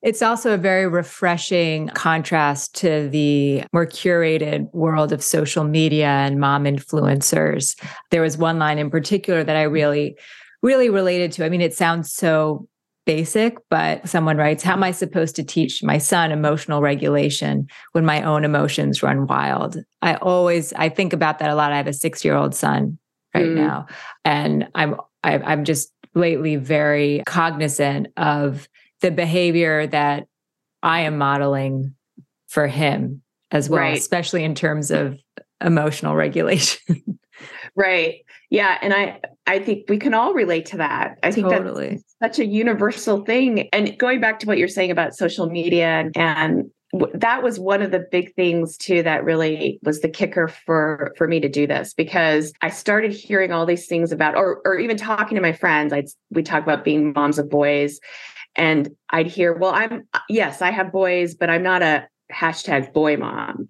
it's 0.04 0.20
also 0.20 0.52
a 0.52 0.58
very 0.58 0.86
refreshing 0.86 1.88
contrast 1.88 2.74
to 2.76 3.08
the 3.08 3.64
more 3.72 3.86
curated 3.86 4.72
world 4.74 5.12
of 5.12 5.24
social 5.24 5.64
media 5.64 6.06
and 6.08 6.38
mom 6.38 6.64
influencers. 6.64 7.74
There 8.10 8.20
was 8.20 8.36
one 8.36 8.58
line 8.58 8.78
in 8.78 8.90
particular 8.90 9.42
that 9.42 9.56
I 9.56 9.62
really, 9.62 10.16
really 10.62 10.90
related 10.90 11.32
to. 11.32 11.44
I 11.46 11.48
mean, 11.48 11.62
it 11.62 11.74
sounds 11.74 12.12
so 12.12 12.68
basic, 13.06 13.56
but 13.70 14.06
someone 14.06 14.36
writes, 14.36 14.62
How 14.62 14.74
am 14.74 14.82
I 14.82 14.90
supposed 14.90 15.36
to 15.36 15.42
teach 15.42 15.82
my 15.82 15.96
son 15.96 16.32
emotional 16.32 16.82
regulation 16.82 17.66
when 17.92 18.04
my 18.04 18.22
own 18.22 18.44
emotions 18.44 19.02
run 19.02 19.26
wild? 19.26 19.78
I 20.02 20.16
always 20.16 20.74
I 20.74 20.90
think 20.90 21.14
about 21.14 21.38
that 21.38 21.48
a 21.48 21.54
lot. 21.54 21.72
I 21.72 21.78
have 21.78 21.86
a 21.86 21.94
six 21.94 22.22
year 22.22 22.36
old 22.36 22.54
son 22.54 22.98
right 23.34 23.46
mm. 23.46 23.56
now. 23.56 23.86
And 24.22 24.68
I'm 24.74 24.96
I, 25.22 25.38
I'm 25.38 25.64
just 25.64 25.90
lately 26.14 26.56
very 26.56 27.22
cognizant 27.26 28.08
of 28.18 28.68
the 29.04 29.10
behavior 29.10 29.86
that 29.86 30.26
I 30.82 31.00
am 31.00 31.18
modeling 31.18 31.94
for 32.46 32.66
him 32.66 33.20
as 33.50 33.68
well, 33.68 33.80
right. 33.80 33.98
especially 33.98 34.44
in 34.44 34.54
terms 34.54 34.90
of 34.90 35.18
emotional 35.60 36.14
regulation. 36.14 37.18
right. 37.76 38.24
Yeah. 38.48 38.78
And 38.80 38.94
I 38.94 39.20
I 39.46 39.58
think 39.58 39.90
we 39.90 39.98
can 39.98 40.14
all 40.14 40.32
relate 40.32 40.64
to 40.66 40.78
that. 40.78 41.18
I 41.22 41.32
think 41.32 41.50
totally. 41.50 42.00
that's 42.18 42.38
such 42.38 42.46
a 42.46 42.46
universal 42.46 43.26
thing. 43.26 43.68
And 43.74 43.98
going 43.98 44.22
back 44.22 44.38
to 44.38 44.46
what 44.46 44.56
you're 44.56 44.68
saying 44.68 44.90
about 44.90 45.14
social 45.14 45.50
media 45.50 45.86
and, 45.86 46.16
and 46.16 46.70
that 47.12 47.42
was 47.42 47.58
one 47.58 47.82
of 47.82 47.90
the 47.90 48.06
big 48.10 48.34
things 48.34 48.78
too 48.78 49.02
that 49.02 49.22
really 49.24 49.78
was 49.82 50.00
the 50.00 50.08
kicker 50.08 50.48
for 50.48 51.12
for 51.18 51.28
me 51.28 51.40
to 51.40 51.48
do 51.48 51.66
this 51.66 51.92
because 51.92 52.54
I 52.62 52.70
started 52.70 53.12
hearing 53.12 53.52
all 53.52 53.66
these 53.66 53.86
things 53.86 54.12
about 54.12 54.34
or 54.34 54.62
or 54.64 54.78
even 54.78 54.96
talking 54.96 55.34
to 55.34 55.42
my 55.42 55.52
friends 55.52 55.92
I'd 55.92 56.06
we 56.30 56.42
talk 56.42 56.62
about 56.62 56.84
being 56.84 57.12
moms 57.12 57.38
of 57.38 57.50
boys 57.50 57.98
and 58.56 58.90
I'd 59.10 59.26
hear 59.26 59.52
well 59.52 59.72
I'm 59.74 60.06
yes 60.28 60.62
I 60.62 60.70
have 60.70 60.92
boys 60.92 61.34
but 61.34 61.50
I'm 61.50 61.62
not 61.62 61.82
a 61.82 62.06
hashtag 62.32 62.92
boy 62.92 63.16
mom 63.16 63.68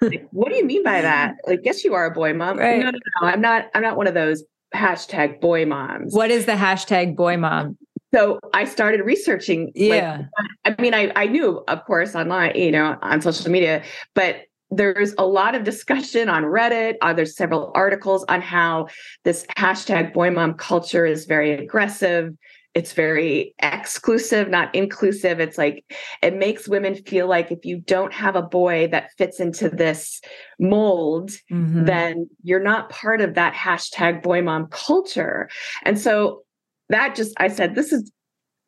like, 0.00 0.26
what 0.30 0.50
do 0.50 0.56
you 0.56 0.64
mean 0.64 0.82
by 0.82 1.00
that 1.00 1.36
like 1.46 1.60
yes 1.64 1.84
you 1.84 1.94
are 1.94 2.06
a 2.06 2.10
boy 2.10 2.32
mom 2.32 2.58
right. 2.58 2.78
no 2.78 2.90
no 2.90 2.98
no 3.20 3.28
I'm 3.28 3.40
not 3.40 3.66
I'm 3.74 3.82
not 3.82 3.96
one 3.96 4.06
of 4.06 4.14
those 4.14 4.44
hashtag 4.74 5.40
boy 5.40 5.64
moms 5.64 6.14
what 6.14 6.30
is 6.30 6.46
the 6.46 6.52
hashtag 6.52 7.16
boy 7.16 7.36
mom 7.36 7.76
so 8.14 8.38
I 8.54 8.64
started 8.64 9.02
researching. 9.04 9.72
Yeah. 9.74 10.22
Like, 10.64 10.76
I 10.78 10.80
mean, 10.80 10.94
I, 10.94 11.12
I 11.16 11.26
knew, 11.26 11.62
of 11.68 11.84
course, 11.84 12.14
online, 12.14 12.54
you 12.54 12.70
know, 12.70 12.96
on 13.02 13.20
social 13.20 13.50
media, 13.50 13.82
but 14.14 14.36
there's 14.70 15.14
a 15.18 15.26
lot 15.26 15.54
of 15.54 15.64
discussion 15.64 16.28
on 16.28 16.44
Reddit. 16.44 16.94
Uh, 17.00 17.12
there's 17.12 17.36
several 17.36 17.72
articles 17.74 18.24
on 18.28 18.40
how 18.40 18.88
this 19.24 19.46
hashtag 19.56 20.12
boy 20.12 20.30
mom 20.30 20.54
culture 20.54 21.06
is 21.06 21.26
very 21.26 21.52
aggressive. 21.52 22.32
It's 22.76 22.92
very 22.92 23.54
exclusive, 23.62 24.50
not 24.50 24.74
inclusive. 24.74 25.40
It's 25.40 25.56
like 25.56 25.82
it 26.22 26.36
makes 26.36 26.68
women 26.68 26.94
feel 26.94 27.26
like 27.26 27.50
if 27.50 27.64
you 27.64 27.78
don't 27.78 28.12
have 28.12 28.36
a 28.36 28.42
boy 28.42 28.88
that 28.88 29.12
fits 29.16 29.40
into 29.40 29.70
this 29.70 30.20
mold, 30.60 31.30
mm-hmm. 31.50 31.86
then 31.86 32.28
you're 32.42 32.62
not 32.62 32.90
part 32.90 33.22
of 33.22 33.32
that 33.32 33.54
hashtag 33.54 34.22
boy 34.22 34.42
mom 34.42 34.66
culture. 34.66 35.48
And 35.86 35.98
so 35.98 36.42
that 36.90 37.16
just, 37.16 37.32
I 37.38 37.48
said, 37.48 37.74
this 37.74 37.94
is 37.94 38.12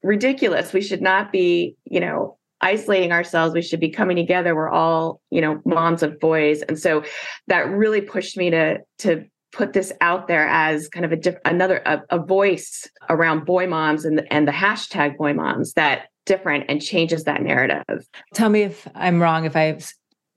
ridiculous. 0.02 0.72
We 0.72 0.80
should 0.80 1.02
not 1.02 1.30
be, 1.30 1.76
you 1.84 2.00
know, 2.00 2.38
isolating 2.62 3.12
ourselves. 3.12 3.52
We 3.52 3.60
should 3.60 3.78
be 3.78 3.90
coming 3.90 4.16
together. 4.16 4.54
We're 4.54 4.70
all, 4.70 5.20
you 5.28 5.42
know, 5.42 5.60
moms 5.66 6.02
of 6.02 6.18
boys. 6.18 6.62
And 6.62 6.78
so 6.78 7.04
that 7.48 7.68
really 7.68 8.00
pushed 8.00 8.38
me 8.38 8.48
to, 8.52 8.78
to, 9.00 9.26
put 9.52 9.72
this 9.72 9.92
out 10.00 10.28
there 10.28 10.46
as 10.48 10.88
kind 10.88 11.04
of 11.04 11.12
a 11.12 11.16
diff- 11.16 11.38
another 11.44 11.82
a, 11.86 12.02
a 12.10 12.18
voice 12.18 12.88
around 13.08 13.44
boy 13.44 13.66
moms 13.66 14.04
and 14.04 14.18
the, 14.18 14.32
and 14.32 14.46
the 14.46 14.52
hashtag 14.52 15.16
boy 15.16 15.32
moms 15.32 15.72
that 15.74 16.08
different 16.26 16.64
and 16.68 16.82
changes 16.82 17.24
that 17.24 17.42
narrative. 17.42 18.06
Tell 18.34 18.50
me 18.50 18.62
if 18.62 18.86
I'm 18.94 19.20
wrong 19.20 19.44
if 19.44 19.56
I've 19.56 19.92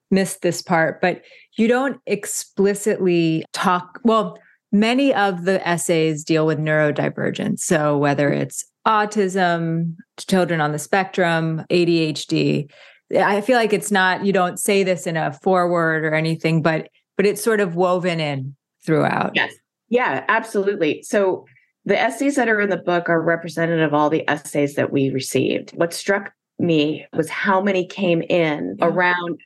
missed 0.10 0.42
this 0.42 0.62
part, 0.62 1.02
but 1.02 1.22
you 1.58 1.68
don't 1.68 2.00
explicitly 2.06 3.46
talk 3.54 4.00
well 4.04 4.38
many 4.72 5.14
of 5.14 5.44
the 5.44 5.66
essays 5.68 6.24
deal 6.24 6.46
with 6.46 6.58
neurodivergence. 6.58 7.60
So 7.60 7.98
whether 7.98 8.32
it's 8.32 8.66
autism, 8.88 9.96
children 10.18 10.62
on 10.62 10.72
the 10.72 10.80
spectrum, 10.80 11.66
ADHD, 11.70 12.72
I 13.20 13.42
feel 13.42 13.58
like 13.58 13.74
it's 13.74 13.92
not, 13.92 14.26
you 14.26 14.32
don't 14.32 14.58
say 14.58 14.84
this 14.84 15.06
in 15.06 15.18
a 15.18 15.34
foreword 15.34 16.06
or 16.06 16.14
anything, 16.14 16.62
but 16.62 16.88
but 17.18 17.26
it's 17.26 17.44
sort 17.44 17.60
of 17.60 17.76
woven 17.76 18.20
in 18.20 18.56
throughout. 18.86 19.32
Yes. 19.36 19.54
Yeah, 19.90 20.24
absolutely. 20.28 21.04
So 21.04 21.46
the 21.86 22.00
essays 22.00 22.36
that 22.36 22.48
are 22.48 22.62
in 22.62 22.70
the 22.70 22.78
book 22.78 23.10
are 23.10 23.22
representative 23.22 23.86
of 23.86 23.94
all 23.94 24.10
the 24.10 24.28
essays 24.30 24.76
that 24.76 24.92
we 24.92 25.10
received. 25.10 25.72
What 25.72 25.94
struck 25.94 26.34
me 26.60 27.06
was 27.14 27.30
how 27.30 27.62
many 27.62 27.86
came 27.86 28.22
in 28.22 28.78
yeah. 28.80 28.86
around 28.86 29.42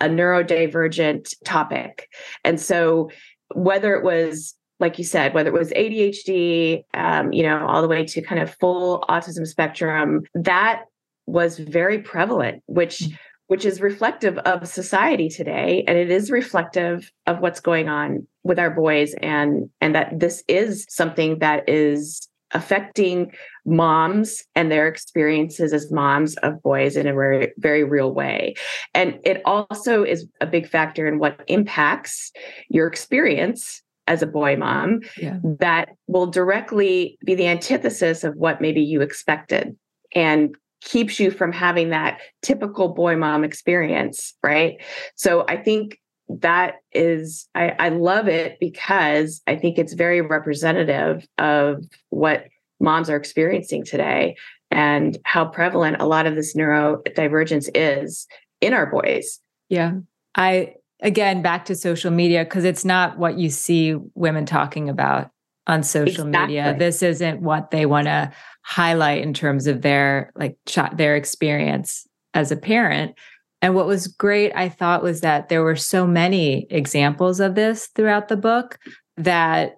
a 0.00 0.06
neurodivergent 0.06 1.34
topic. 1.44 2.08
And 2.44 2.60
so 2.60 3.10
whether 3.54 3.94
it 3.94 4.04
was 4.04 4.54
like 4.82 4.98
you 4.98 5.04
said, 5.04 5.32
whether 5.32 5.48
it 5.48 5.58
was 5.58 5.70
ADHD, 5.70 6.82
um, 6.92 7.32
you 7.32 7.44
know, 7.44 7.64
all 7.66 7.80
the 7.80 7.88
way 7.88 8.04
to 8.04 8.20
kind 8.20 8.42
of 8.42 8.54
full 8.58 9.04
autism 9.08 9.46
spectrum, 9.46 10.24
that 10.34 10.82
was 11.26 11.58
very 11.58 12.00
prevalent, 12.00 12.64
which 12.66 12.98
mm-hmm. 12.98 13.14
Which 13.52 13.66
is 13.66 13.82
reflective 13.82 14.38
of 14.38 14.66
society 14.66 15.28
today, 15.28 15.84
and 15.86 15.98
it 15.98 16.10
is 16.10 16.30
reflective 16.30 17.12
of 17.26 17.40
what's 17.40 17.60
going 17.60 17.86
on 17.86 18.26
with 18.44 18.58
our 18.58 18.70
boys, 18.70 19.12
and 19.20 19.68
and 19.82 19.94
that 19.94 20.18
this 20.18 20.42
is 20.48 20.86
something 20.88 21.38
that 21.40 21.68
is 21.68 22.26
affecting 22.52 23.30
moms 23.66 24.42
and 24.54 24.72
their 24.72 24.88
experiences 24.88 25.74
as 25.74 25.92
moms 25.92 26.34
of 26.36 26.62
boys 26.62 26.96
in 26.96 27.06
a 27.06 27.12
very 27.12 27.52
very 27.58 27.84
real 27.84 28.12
way 28.12 28.54
and 28.94 29.18
it 29.24 29.40
also 29.46 30.02
is 30.02 30.26
a 30.42 30.46
big 30.46 30.68
factor 30.68 31.06
in 31.06 31.18
what 31.18 31.42
impacts 31.46 32.30
your 32.68 32.86
experience 32.86 33.82
as 34.06 34.20
a 34.20 34.26
boy 34.26 34.54
mom 34.54 35.00
yeah. 35.16 35.38
that 35.42 35.88
will 36.08 36.26
directly 36.26 37.16
be 37.24 37.34
the 37.34 37.46
antithesis 37.46 38.22
of 38.22 38.34
what 38.36 38.60
maybe 38.60 38.82
you 38.82 39.00
expected 39.00 39.74
and 40.14 40.54
keeps 40.82 41.20
you 41.20 41.30
from 41.30 41.52
having 41.52 41.90
that 41.90 42.20
typical 42.42 42.88
boy 42.88 43.16
mom 43.16 43.44
experience 43.44 44.34
right? 44.42 44.82
So 45.16 45.44
i 45.48 45.56
think 45.56 45.98
that 46.28 46.76
is 46.92 47.48
I, 47.54 47.74
I 47.78 47.88
love 47.90 48.26
it 48.26 48.58
because 48.58 49.42
i 49.46 49.54
think 49.56 49.76
it's 49.76 49.92
very 49.92 50.22
representative 50.22 51.26
of 51.36 51.84
what 52.08 52.46
moms 52.80 53.10
are 53.10 53.16
experiencing 53.16 53.84
today 53.84 54.36
and 54.70 55.18
how 55.24 55.44
prevalent 55.44 56.00
a 56.00 56.06
lot 56.06 56.26
of 56.26 56.34
this 56.34 56.54
neurodivergence 56.56 57.68
is 57.74 58.26
in 58.60 58.72
our 58.72 58.86
boys. 58.86 59.38
Yeah. 59.68 59.92
I 60.34 60.74
again 61.00 61.42
back 61.42 61.64
to 61.66 61.74
social 61.74 62.10
media 62.10 62.44
because 62.44 62.64
it's 62.64 62.84
not 62.84 63.18
what 63.18 63.38
you 63.38 63.50
see 63.50 63.96
women 64.14 64.46
talking 64.46 64.88
about 64.88 65.30
on 65.66 65.82
social 65.82 66.26
exactly. 66.26 66.56
media 66.56 66.76
this 66.78 67.02
isn't 67.02 67.40
what 67.40 67.70
they 67.70 67.86
want 67.86 68.06
to 68.06 68.32
highlight 68.64 69.22
in 69.22 69.32
terms 69.32 69.66
of 69.66 69.82
their 69.82 70.32
like 70.34 70.56
their 70.94 71.16
experience 71.16 72.06
as 72.34 72.50
a 72.50 72.56
parent 72.56 73.14
and 73.60 73.74
what 73.74 73.86
was 73.86 74.06
great 74.06 74.52
i 74.54 74.68
thought 74.68 75.02
was 75.02 75.20
that 75.20 75.48
there 75.48 75.62
were 75.62 75.76
so 75.76 76.06
many 76.06 76.66
examples 76.70 77.40
of 77.40 77.54
this 77.54 77.88
throughout 77.94 78.28
the 78.28 78.36
book 78.36 78.78
that 79.16 79.76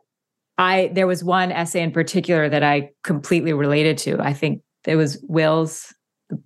i 0.58 0.90
there 0.94 1.06
was 1.06 1.22
one 1.22 1.52
essay 1.52 1.82
in 1.82 1.92
particular 1.92 2.48
that 2.48 2.62
i 2.62 2.90
completely 3.02 3.52
related 3.52 3.98
to 3.98 4.18
i 4.20 4.32
think 4.32 4.62
it 4.86 4.96
was 4.96 5.22
will's 5.28 5.94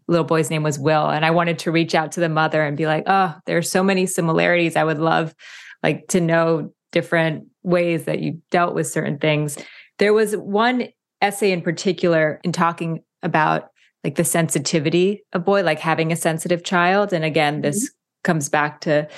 little 0.06 0.24
boy's 0.24 0.50
name 0.50 0.62
was 0.62 0.78
Will. 0.78 1.08
And 1.08 1.24
I 1.24 1.30
wanted 1.30 1.58
to 1.60 1.72
reach 1.72 1.94
out 1.94 2.12
to 2.12 2.20
the 2.20 2.28
mother 2.28 2.62
and 2.62 2.76
be 2.76 2.86
like, 2.86 3.04
oh, 3.06 3.34
there 3.46 3.56
are 3.56 3.62
so 3.62 3.82
many 3.82 4.06
similarities. 4.06 4.76
I 4.76 4.84
would 4.84 4.98
love 4.98 5.34
like 5.82 6.08
to 6.08 6.20
know 6.20 6.72
different 6.92 7.46
ways 7.62 8.04
that 8.04 8.20
you 8.20 8.40
dealt 8.50 8.74
with 8.74 8.86
certain 8.86 9.18
things. 9.18 9.58
There 9.98 10.12
was 10.12 10.36
one 10.36 10.88
essay 11.20 11.52
in 11.52 11.62
particular 11.62 12.40
in 12.44 12.52
talking 12.52 13.02
about 13.22 13.70
like 14.04 14.14
the 14.14 14.24
sensitivity 14.24 15.22
of 15.32 15.44
boy, 15.44 15.62
like 15.62 15.80
having 15.80 16.12
a 16.12 16.16
sensitive 16.16 16.62
child. 16.62 17.12
And 17.12 17.24
again, 17.24 17.60
this 17.62 17.84
mm-hmm. 17.84 18.24
comes 18.24 18.48
back 18.48 18.80
to 18.82 19.08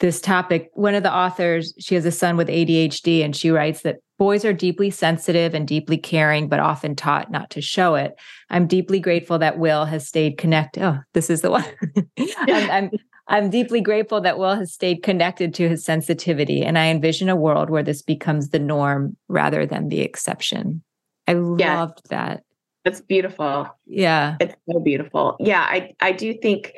this 0.00 0.20
topic. 0.20 0.70
One 0.74 0.94
of 0.94 1.02
the 1.02 1.14
authors, 1.14 1.72
she 1.78 1.94
has 1.94 2.04
a 2.04 2.12
son 2.12 2.36
with 2.36 2.48
ADHD, 2.48 3.24
and 3.24 3.34
she 3.34 3.50
writes 3.50 3.82
that 3.82 3.96
boys 4.18 4.44
are 4.44 4.52
deeply 4.52 4.90
sensitive 4.90 5.54
and 5.54 5.66
deeply 5.66 5.96
caring, 5.96 6.48
but 6.48 6.60
often 6.60 6.94
taught 6.94 7.30
not 7.30 7.50
to 7.50 7.62
show 7.62 7.94
it. 7.94 8.14
I'm 8.50 8.66
deeply 8.66 9.00
grateful 9.00 9.38
that 9.38 9.58
Will 9.58 9.86
has 9.86 10.06
stayed 10.06 10.38
connected. 10.38 10.82
Oh, 10.82 10.98
this 11.14 11.30
is 11.30 11.40
the 11.40 11.50
one. 11.50 11.64
I'm, 12.18 12.70
I'm, 12.70 12.90
I'm 13.28 13.50
deeply 13.50 13.80
grateful 13.80 14.20
that 14.20 14.38
Will 14.38 14.54
has 14.54 14.72
stayed 14.72 15.02
connected 15.02 15.52
to 15.54 15.68
his 15.68 15.84
sensitivity, 15.84 16.62
and 16.62 16.78
I 16.78 16.86
envision 16.86 17.28
a 17.28 17.36
world 17.36 17.70
where 17.70 17.82
this 17.82 18.02
becomes 18.02 18.50
the 18.50 18.58
norm 18.58 19.16
rather 19.28 19.66
than 19.66 19.88
the 19.88 20.00
exception. 20.00 20.82
I 21.26 21.32
yeah. 21.32 21.80
loved 21.80 22.08
that. 22.10 22.44
That's 22.84 23.00
beautiful. 23.00 23.68
Yeah. 23.86 24.36
It's 24.38 24.54
so 24.70 24.78
beautiful. 24.78 25.36
Yeah, 25.40 25.62
I 25.62 25.94
I 26.00 26.12
do 26.12 26.32
think 26.34 26.72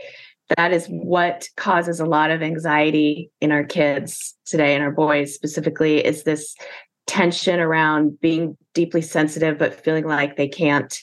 that 0.57 0.73
is 0.73 0.87
what 0.87 1.49
causes 1.57 2.01
a 2.01 2.07
lot 2.07 2.31
of 2.31 2.43
anxiety 2.43 3.31
in 3.41 3.53
our 3.53 3.65
kids 3.65 4.35
today 4.47 4.75
and 4.75 4.83
our 4.83 4.91
boys 4.91 5.35
specifically 5.35 6.05
is 6.05 6.23
this 6.23 6.55
tension 7.07 7.61
around 7.61 8.19
being 8.21 8.57
deeply 8.75 9.03
sensitive 9.03 9.59
but 9.59 9.75
feeling 9.75 10.07
like 10.07 10.37
they 10.37 10.49
can't 10.49 11.01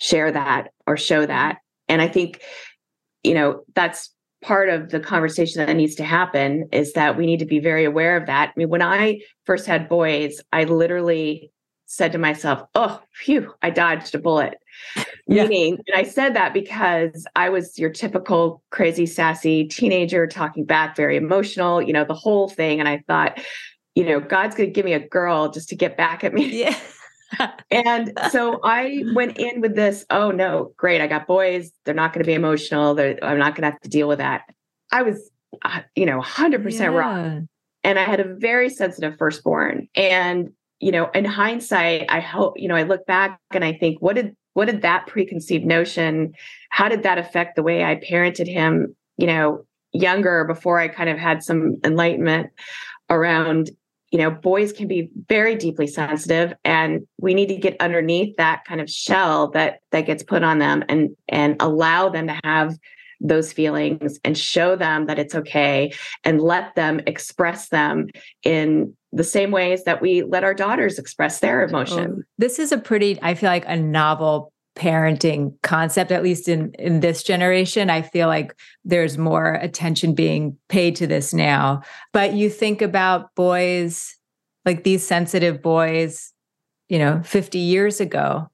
share 0.00 0.32
that 0.32 0.70
or 0.86 0.96
show 0.96 1.24
that 1.24 1.58
and 1.88 2.00
i 2.00 2.08
think 2.08 2.42
you 3.22 3.34
know 3.34 3.62
that's 3.74 4.13
part 4.44 4.68
of 4.68 4.90
the 4.90 5.00
conversation 5.00 5.64
that 5.64 5.74
needs 5.74 5.94
to 5.94 6.04
happen 6.04 6.68
is 6.72 6.92
that 6.92 7.16
we 7.16 7.26
need 7.26 7.38
to 7.38 7.46
be 7.46 7.58
very 7.58 7.84
aware 7.84 8.16
of 8.16 8.26
that 8.26 8.50
i 8.50 8.52
mean 8.56 8.68
when 8.68 8.82
i 8.82 9.18
first 9.44 9.66
had 9.66 9.88
boys 9.88 10.40
i 10.52 10.64
literally 10.64 11.50
said 11.86 12.12
to 12.12 12.18
myself 12.18 12.62
oh 12.74 13.00
phew 13.12 13.52
i 13.62 13.70
dodged 13.70 14.14
a 14.14 14.18
bullet 14.18 14.58
yeah. 15.26 15.46
meaning 15.46 15.78
and 15.86 15.96
i 15.96 16.02
said 16.02 16.34
that 16.34 16.52
because 16.52 17.26
i 17.36 17.48
was 17.48 17.78
your 17.78 17.90
typical 17.90 18.62
crazy 18.70 19.06
sassy 19.06 19.66
teenager 19.66 20.26
talking 20.26 20.64
back 20.64 20.96
very 20.96 21.16
emotional 21.16 21.80
you 21.80 21.92
know 21.92 22.04
the 22.04 22.14
whole 22.14 22.48
thing 22.48 22.80
and 22.80 22.88
i 22.88 23.02
thought 23.06 23.38
you 23.94 24.04
know, 24.04 24.20
God's 24.20 24.56
going 24.56 24.68
to 24.68 24.72
give 24.72 24.84
me 24.84 24.92
a 24.92 25.08
girl 25.08 25.50
just 25.50 25.68
to 25.68 25.76
get 25.76 25.96
back 25.96 26.24
at 26.24 26.34
me. 26.34 26.62
Yeah. 26.62 26.76
and 27.70 28.12
so 28.30 28.60
I 28.62 29.04
went 29.14 29.38
in 29.38 29.60
with 29.60 29.74
this, 29.74 30.04
oh 30.10 30.30
no, 30.30 30.72
great. 30.76 31.00
I 31.00 31.06
got 31.06 31.26
boys. 31.26 31.70
They're 31.84 31.94
not 31.94 32.12
going 32.12 32.22
to 32.22 32.26
be 32.26 32.34
emotional. 32.34 32.94
They're, 32.94 33.18
I'm 33.22 33.38
not 33.38 33.54
going 33.54 33.62
to 33.62 33.72
have 33.72 33.80
to 33.80 33.88
deal 33.88 34.08
with 34.08 34.18
that. 34.18 34.42
I 34.92 35.02
was, 35.02 35.30
uh, 35.62 35.80
you 35.94 36.06
know, 36.06 36.20
100% 36.20 36.78
yeah. 36.78 36.86
wrong. 36.86 37.48
And 37.82 37.98
I 37.98 38.04
had 38.04 38.20
a 38.20 38.34
very 38.34 38.70
sensitive 38.70 39.16
firstborn. 39.18 39.88
And, 39.94 40.50
you 40.80 40.90
know, 40.92 41.10
in 41.14 41.24
hindsight, 41.24 42.06
I 42.08 42.20
hope, 42.20 42.54
you 42.56 42.68
know, 42.68 42.76
I 42.76 42.82
look 42.82 43.06
back 43.06 43.38
and 43.50 43.64
I 43.64 43.74
think, 43.74 44.00
what 44.00 44.16
did, 44.16 44.34
what 44.54 44.66
did 44.66 44.82
that 44.82 45.06
preconceived 45.06 45.66
notion, 45.66 46.32
how 46.70 46.88
did 46.88 47.02
that 47.02 47.18
affect 47.18 47.56
the 47.56 47.62
way 47.62 47.84
I 47.84 47.96
parented 47.96 48.46
him, 48.46 48.94
you 49.16 49.26
know, 49.26 49.66
younger 49.92 50.44
before 50.44 50.78
I 50.78 50.88
kind 50.88 51.08
of 51.08 51.18
had 51.18 51.42
some 51.42 51.76
enlightenment 51.84 52.50
around 53.10 53.70
you 54.14 54.20
know 54.20 54.30
boys 54.30 54.72
can 54.72 54.86
be 54.86 55.10
very 55.28 55.56
deeply 55.56 55.88
sensitive 55.88 56.54
and 56.64 57.04
we 57.18 57.34
need 57.34 57.48
to 57.48 57.56
get 57.56 57.76
underneath 57.80 58.36
that 58.36 58.64
kind 58.64 58.80
of 58.80 58.88
shell 58.88 59.50
that 59.50 59.80
that 59.90 60.02
gets 60.02 60.22
put 60.22 60.44
on 60.44 60.60
them 60.60 60.84
and 60.88 61.16
and 61.28 61.56
allow 61.58 62.08
them 62.08 62.28
to 62.28 62.40
have 62.44 62.78
those 63.20 63.52
feelings 63.52 64.20
and 64.22 64.38
show 64.38 64.76
them 64.76 65.06
that 65.06 65.18
it's 65.18 65.34
okay 65.34 65.92
and 66.22 66.40
let 66.40 66.76
them 66.76 67.00
express 67.08 67.70
them 67.70 68.06
in 68.44 68.94
the 69.12 69.24
same 69.24 69.50
ways 69.50 69.82
that 69.82 70.00
we 70.00 70.22
let 70.22 70.44
our 70.44 70.54
daughters 70.54 70.96
express 70.96 71.40
their 71.40 71.64
emotion. 71.64 72.24
This 72.38 72.60
is 72.60 72.70
a 72.70 72.78
pretty 72.78 73.18
I 73.20 73.34
feel 73.34 73.50
like 73.50 73.64
a 73.66 73.76
novel 73.76 74.52
parenting 74.76 75.54
concept 75.62 76.10
at 76.10 76.22
least 76.22 76.48
in 76.48 76.72
in 76.80 76.98
this 76.98 77.22
generation 77.22 77.90
i 77.90 78.02
feel 78.02 78.26
like 78.26 78.54
there's 78.84 79.16
more 79.16 79.54
attention 79.54 80.14
being 80.14 80.56
paid 80.68 80.96
to 80.96 81.06
this 81.06 81.32
now. 81.32 81.82
But 82.12 82.34
you 82.34 82.50
think 82.50 82.82
about 82.82 83.34
boys 83.34 84.16
like 84.64 84.84
these 84.84 85.06
sensitive 85.06 85.62
boys 85.62 86.32
you 86.88 86.98
know 86.98 87.22
50 87.24 87.58
years 87.58 88.00
ago 88.00 88.48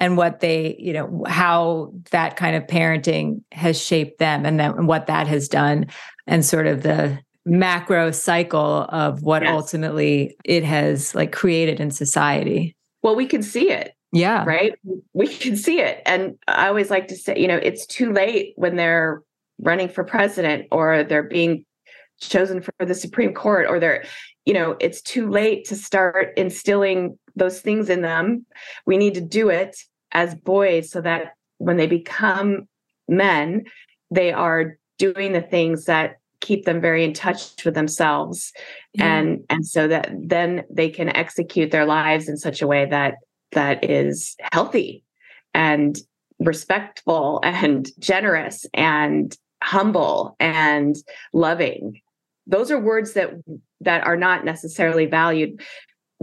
and 0.00 0.16
what 0.16 0.40
they 0.40 0.76
you 0.78 0.92
know 0.92 1.24
how 1.26 1.92
that 2.10 2.36
kind 2.36 2.56
of 2.56 2.66
parenting 2.66 3.42
has 3.52 3.80
shaped 3.80 4.18
them 4.18 4.44
and 4.46 4.58
then 4.58 4.86
what 4.86 5.06
that 5.06 5.26
has 5.26 5.48
done 5.48 5.86
and 6.26 6.44
sort 6.44 6.66
of 6.66 6.82
the 6.82 7.18
macro 7.46 8.10
cycle 8.10 8.86
of 8.88 9.22
what 9.22 9.42
yes. 9.42 9.52
ultimately 9.52 10.34
it 10.44 10.64
has 10.64 11.14
like 11.14 11.30
created 11.30 11.78
in 11.78 11.90
society. 11.90 12.74
Well 13.02 13.16
we 13.16 13.26
can 13.26 13.42
see 13.42 13.70
it 13.70 13.92
yeah. 14.14 14.44
Right. 14.44 14.74
We 15.12 15.26
can 15.26 15.56
see 15.56 15.80
it. 15.80 16.00
And 16.06 16.38
I 16.46 16.68
always 16.68 16.88
like 16.88 17.08
to 17.08 17.16
say, 17.16 17.36
you 17.36 17.48
know, 17.48 17.56
it's 17.56 17.84
too 17.84 18.12
late 18.12 18.52
when 18.56 18.76
they're 18.76 19.22
running 19.58 19.88
for 19.88 20.04
president 20.04 20.66
or 20.70 21.02
they're 21.02 21.24
being 21.24 21.64
chosen 22.20 22.62
for 22.62 22.72
the 22.86 22.94
Supreme 22.94 23.34
Court 23.34 23.66
or 23.68 23.80
they're, 23.80 24.04
you 24.44 24.54
know, 24.54 24.76
it's 24.80 25.02
too 25.02 25.28
late 25.28 25.64
to 25.66 25.76
start 25.76 26.32
instilling 26.36 27.18
those 27.34 27.60
things 27.60 27.90
in 27.90 28.02
them. 28.02 28.46
We 28.86 28.96
need 28.96 29.14
to 29.14 29.20
do 29.20 29.48
it 29.48 29.76
as 30.12 30.36
boys 30.36 30.90
so 30.90 31.00
that 31.00 31.34
when 31.58 31.76
they 31.76 31.88
become 31.88 32.68
men, 33.08 33.64
they 34.12 34.32
are 34.32 34.78
doing 34.96 35.32
the 35.32 35.42
things 35.42 35.86
that 35.86 36.18
keep 36.40 36.66
them 36.66 36.80
very 36.80 37.02
in 37.02 37.12
touch 37.12 37.64
with 37.64 37.74
themselves 37.74 38.52
yeah. 38.92 39.16
and 39.16 39.44
and 39.48 39.66
so 39.66 39.88
that 39.88 40.10
then 40.14 40.62
they 40.70 40.90
can 40.90 41.08
execute 41.16 41.70
their 41.70 41.86
lives 41.86 42.28
in 42.28 42.36
such 42.36 42.60
a 42.60 42.66
way 42.66 42.84
that 42.84 43.14
that 43.54 43.88
is 43.88 44.36
healthy 44.52 45.04
and 45.52 45.98
respectful 46.38 47.40
and 47.42 47.88
generous 47.98 48.66
and 48.74 49.36
humble 49.62 50.36
and 50.38 50.96
loving. 51.32 52.00
Those 52.46 52.70
are 52.70 52.78
words 52.78 53.14
that 53.14 53.30
that 53.80 54.06
are 54.06 54.16
not 54.16 54.44
necessarily 54.44 55.06
valued 55.06 55.60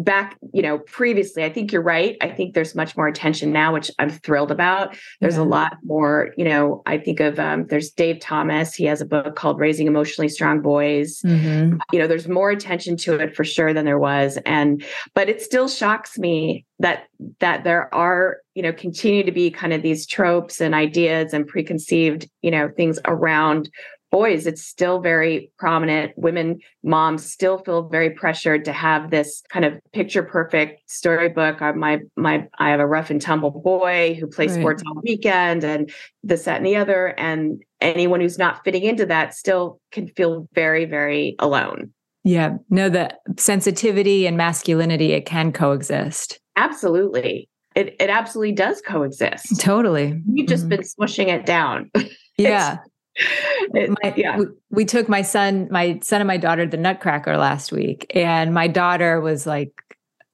back 0.03 0.37
you 0.53 0.61
know 0.61 0.79
previously 0.79 1.43
i 1.43 1.49
think 1.49 1.71
you're 1.71 1.81
right. 1.81 2.17
I 2.21 2.29
think 2.29 2.53
there's 2.53 2.75
much 2.75 2.95
more 2.97 3.07
attention 3.07 3.51
now 3.51 3.73
which 3.73 3.91
i'm 3.99 4.09
thrilled 4.09 4.51
about. 4.51 4.95
There's 5.19 5.35
yeah. 5.35 5.43
a 5.43 5.43
lot 5.43 5.77
more 5.83 6.33
you 6.37 6.45
know 6.45 6.81
i 6.85 6.97
think 6.97 7.19
of 7.19 7.39
um, 7.39 7.67
there's 7.67 7.91
dave 7.91 8.19
thomas. 8.19 8.73
He 8.73 8.85
has 8.85 9.01
a 9.01 9.05
book 9.05 9.35
called 9.35 9.59
raising 9.59 9.87
emotionally 9.87 10.29
strong 10.29 10.61
boys. 10.61 11.21
Mm-hmm. 11.21 11.77
you 11.91 11.99
know 11.99 12.07
there's 12.07 12.27
more 12.27 12.51
attention 12.51 12.97
to 12.97 13.15
it 13.15 13.35
for 13.35 13.43
sure 13.43 13.73
than 13.73 13.85
there 13.85 13.99
was. 13.99 14.37
And 14.45 14.83
but 15.13 15.29
it 15.29 15.41
still 15.41 15.67
shocks 15.67 16.17
me 16.17 16.65
that 16.79 17.07
that 17.39 17.63
there 17.63 17.93
are 17.93 18.37
you 18.55 18.63
know 18.63 18.73
continue 18.73 19.23
to 19.23 19.31
be 19.31 19.51
kind 19.51 19.73
of 19.73 19.81
these 19.81 20.05
tropes 20.05 20.59
and 20.59 20.75
ideas 20.75 21.33
and 21.33 21.47
preconceived 21.47 22.29
you 22.41 22.51
know 22.51 22.69
things 22.75 22.99
around 23.05 23.69
boys 24.11 24.45
it's 24.45 24.63
still 24.63 24.99
very 24.99 25.51
prominent. 25.57 26.11
Women 26.17 26.59
moms 26.83 27.25
still 27.29 27.59
feel 27.59 27.87
very 27.87 28.09
pressured 28.09 28.65
to 28.65 28.73
have 28.73 29.09
this 29.09 29.41
kind 29.49 29.65
of 29.65 29.79
picture 29.93 30.21
perfect 30.21 30.89
storybook. 30.89 31.61
Uh, 31.61 31.73
my 31.73 32.01
my 32.15 32.47
i 32.59 32.69
have 32.69 32.79
a 32.79 32.85
rough 32.85 33.09
and 33.09 33.21
tumble 33.21 33.51
boy 33.51 34.15
who 34.19 34.27
plays 34.27 34.51
right. 34.51 34.59
sports 34.59 34.83
all 34.85 35.01
weekend 35.01 35.63
and 35.63 35.91
this 36.23 36.43
that 36.43 36.57
and 36.57 36.65
the 36.65 36.75
other 36.75 37.07
and 37.17 37.63
anyone 37.79 38.19
who's 38.19 38.37
not 38.37 38.63
fitting 38.63 38.83
into 38.83 39.05
that 39.05 39.33
still 39.33 39.79
can 39.91 40.07
feel 40.09 40.47
very 40.53 40.85
very 40.85 41.35
alone. 41.39 41.91
Yeah 42.23 42.57
no 42.69 42.89
the 42.89 43.15
sensitivity 43.39 44.27
and 44.27 44.37
masculinity 44.37 45.13
it 45.13 45.25
can 45.25 45.51
coexist. 45.51 46.39
Absolutely. 46.57 47.47
It, 47.73 47.95
it 48.01 48.09
absolutely 48.09 48.51
does 48.51 48.81
coexist. 48.85 49.61
Totally. 49.61 50.21
You've 50.33 50.49
just 50.49 50.63
mm-hmm. 50.63 50.69
been 50.69 50.81
smushing 50.81 51.27
it 51.27 51.45
down. 51.45 51.89
Yeah 52.37 52.77
my, 53.73 54.13
yeah. 54.15 54.37
We, 54.37 54.45
we, 54.69 54.85
took 54.85 55.09
my 55.09 55.21
son, 55.21 55.67
my 55.71 55.99
son 56.03 56.21
and 56.21 56.27
my 56.27 56.37
daughter 56.37 56.65
the 56.65 56.77
Nutcracker 56.77 57.37
last 57.37 57.71
week, 57.71 58.11
and 58.15 58.53
my 58.53 58.67
daughter 58.67 59.19
was 59.19 59.45
like 59.45 59.73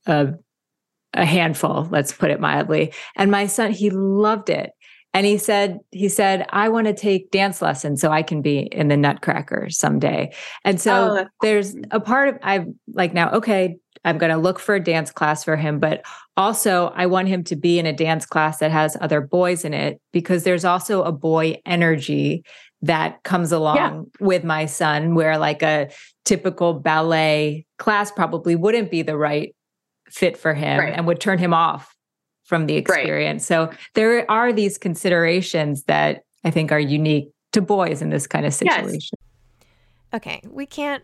a, 0.05 0.33
a 1.13 1.25
handful, 1.25 1.87
let's 1.91 2.13
put 2.13 2.31
it 2.31 2.39
mildly. 2.39 2.93
And 3.15 3.31
my 3.31 3.47
son, 3.47 3.71
he 3.71 3.89
loved 3.89 4.49
it. 4.49 4.71
And 5.13 5.25
he 5.25 5.37
said, 5.37 5.79
he 5.91 6.09
said, 6.09 6.45
I 6.51 6.69
want 6.69 6.85
to 6.85 6.93
take 6.93 7.31
dance 7.31 7.61
lessons 7.61 8.01
so 8.01 8.11
I 8.11 8.21
can 8.21 8.41
be 8.41 8.59
in 8.59 8.87
the 8.87 8.97
Nutcracker 8.97 9.69
someday. 9.69 10.33
And 10.63 10.79
so 10.79 11.17
oh, 11.17 11.25
there's 11.41 11.75
a 11.89 11.99
part 11.99 12.29
of 12.29 12.35
I'm 12.43 12.79
like 12.93 13.13
now, 13.13 13.31
okay, 13.31 13.77
I'm 14.05 14.17
going 14.17 14.31
to 14.31 14.37
look 14.37 14.59
for 14.59 14.75
a 14.75 14.83
dance 14.83 15.11
class 15.11 15.43
for 15.43 15.55
him, 15.55 15.79
but 15.79 16.05
also 16.35 16.93
I 16.95 17.07
want 17.07 17.29
him 17.29 17.43
to 17.45 17.55
be 17.55 17.79
in 17.79 17.85
a 17.85 17.93
dance 17.93 18.25
class 18.25 18.59
that 18.59 18.71
has 18.71 18.95
other 19.01 19.21
boys 19.21 19.65
in 19.65 19.73
it 19.73 19.99
because 20.11 20.43
there's 20.43 20.65
also 20.65 21.03
a 21.03 21.11
boy 21.11 21.59
energy 21.65 22.43
that 22.81 23.23
comes 23.23 23.51
along 23.51 23.75
yeah. 23.75 24.01
with 24.19 24.43
my 24.43 24.65
son 24.65 25.15
where 25.15 25.37
like 25.37 25.63
a 25.63 25.89
typical 26.25 26.73
ballet 26.73 27.65
class 27.77 28.11
probably 28.11 28.55
wouldn't 28.55 28.91
be 28.91 29.01
the 29.01 29.17
right 29.17 29.55
fit 30.09 30.37
for 30.37 30.53
him 30.53 30.79
right. 30.79 30.93
and 30.93 31.07
would 31.07 31.19
turn 31.19 31.39
him 31.39 31.53
off 31.53 31.95
from 32.45 32.65
the 32.65 32.75
experience. 32.75 33.49
Right. 33.49 33.71
So 33.71 33.77
there 33.93 34.29
are 34.29 34.53
these 34.53 34.77
considerations 34.77 35.83
that 35.83 36.23
I 36.43 36.51
think 36.51 36.71
are 36.71 36.79
unique 36.79 37.29
to 37.53 37.61
boys 37.61 38.01
in 38.01 38.09
this 38.09 38.27
kind 38.27 38.45
of 38.45 38.53
situation. 38.53 38.91
Yes. 38.91 39.11
Okay, 40.13 40.41
we 40.49 40.65
can't 40.65 41.03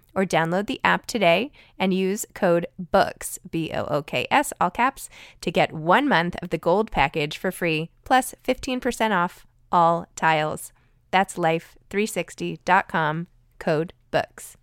or 0.15 0.25
download 0.25 0.67
the 0.67 0.81
app 0.83 1.05
today 1.05 1.51
and 1.77 1.93
use 1.93 2.25
code 2.33 2.67
BOOKS, 2.77 3.39
B 3.49 3.71
O 3.73 3.85
O 3.85 4.01
K 4.01 4.27
S, 4.31 4.53
all 4.59 4.69
caps, 4.69 5.09
to 5.41 5.51
get 5.51 5.71
one 5.73 6.07
month 6.07 6.35
of 6.41 6.49
the 6.49 6.57
gold 6.57 6.91
package 6.91 7.37
for 7.37 7.51
free, 7.51 7.89
plus 8.03 8.35
15% 8.43 9.11
off 9.11 9.45
all 9.71 10.07
tiles. 10.15 10.73
That's 11.11 11.35
life360.com, 11.37 13.27
code 13.59 13.93
BOOKS. 14.11 14.57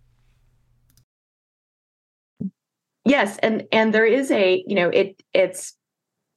Yes, 3.05 3.37
and 3.39 3.63
and 3.71 3.93
there 3.93 4.05
is 4.05 4.29
a, 4.29 4.63
you 4.67 4.75
know, 4.75 4.89
it 4.89 5.23
it's 5.33 5.75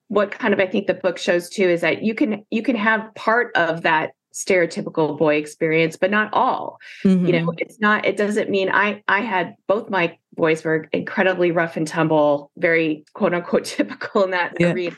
what 0.09 0.31
kind 0.31 0.55
of 0.55 0.61
I 0.61 0.67
think 0.67 0.87
the 0.87 0.95
book 0.95 1.19
shows 1.19 1.49
too 1.49 1.69
is 1.69 1.81
that 1.81 2.03
you 2.03 2.15
can 2.15 2.45
you 2.51 2.63
can 2.63 2.77
have 2.77 3.15
part 3.15 3.51
of 3.57 3.83
that 3.83 4.13
stereotypical 4.33 5.17
boy 5.19 5.37
experience 5.37 5.97
but 5.97 6.11
not 6.11 6.33
all 6.33 6.79
mm-hmm. 7.05 7.27
you 7.27 7.33
know 7.33 7.47
mm-hmm. 7.47 7.59
it's 7.59 7.79
not 7.81 8.05
it 8.05 8.17
doesn't 8.17 8.51
mean 8.51 8.71
i 8.71 9.03
i 9.09 9.21
had 9.21 9.55
both 9.67 9.91
my 9.91 10.17
boys 10.35 10.65
were 10.65 10.89
incredibly 10.93 11.51
rough 11.51 11.77
and 11.77 11.87
tumble 11.87 12.51
very 12.57 13.05
quote 13.15 13.35
unquote 13.35 13.65
typical 13.77 14.25
in 14.25 14.31
that 14.31 14.55
yeah. 14.59 14.73
arena 14.73 14.97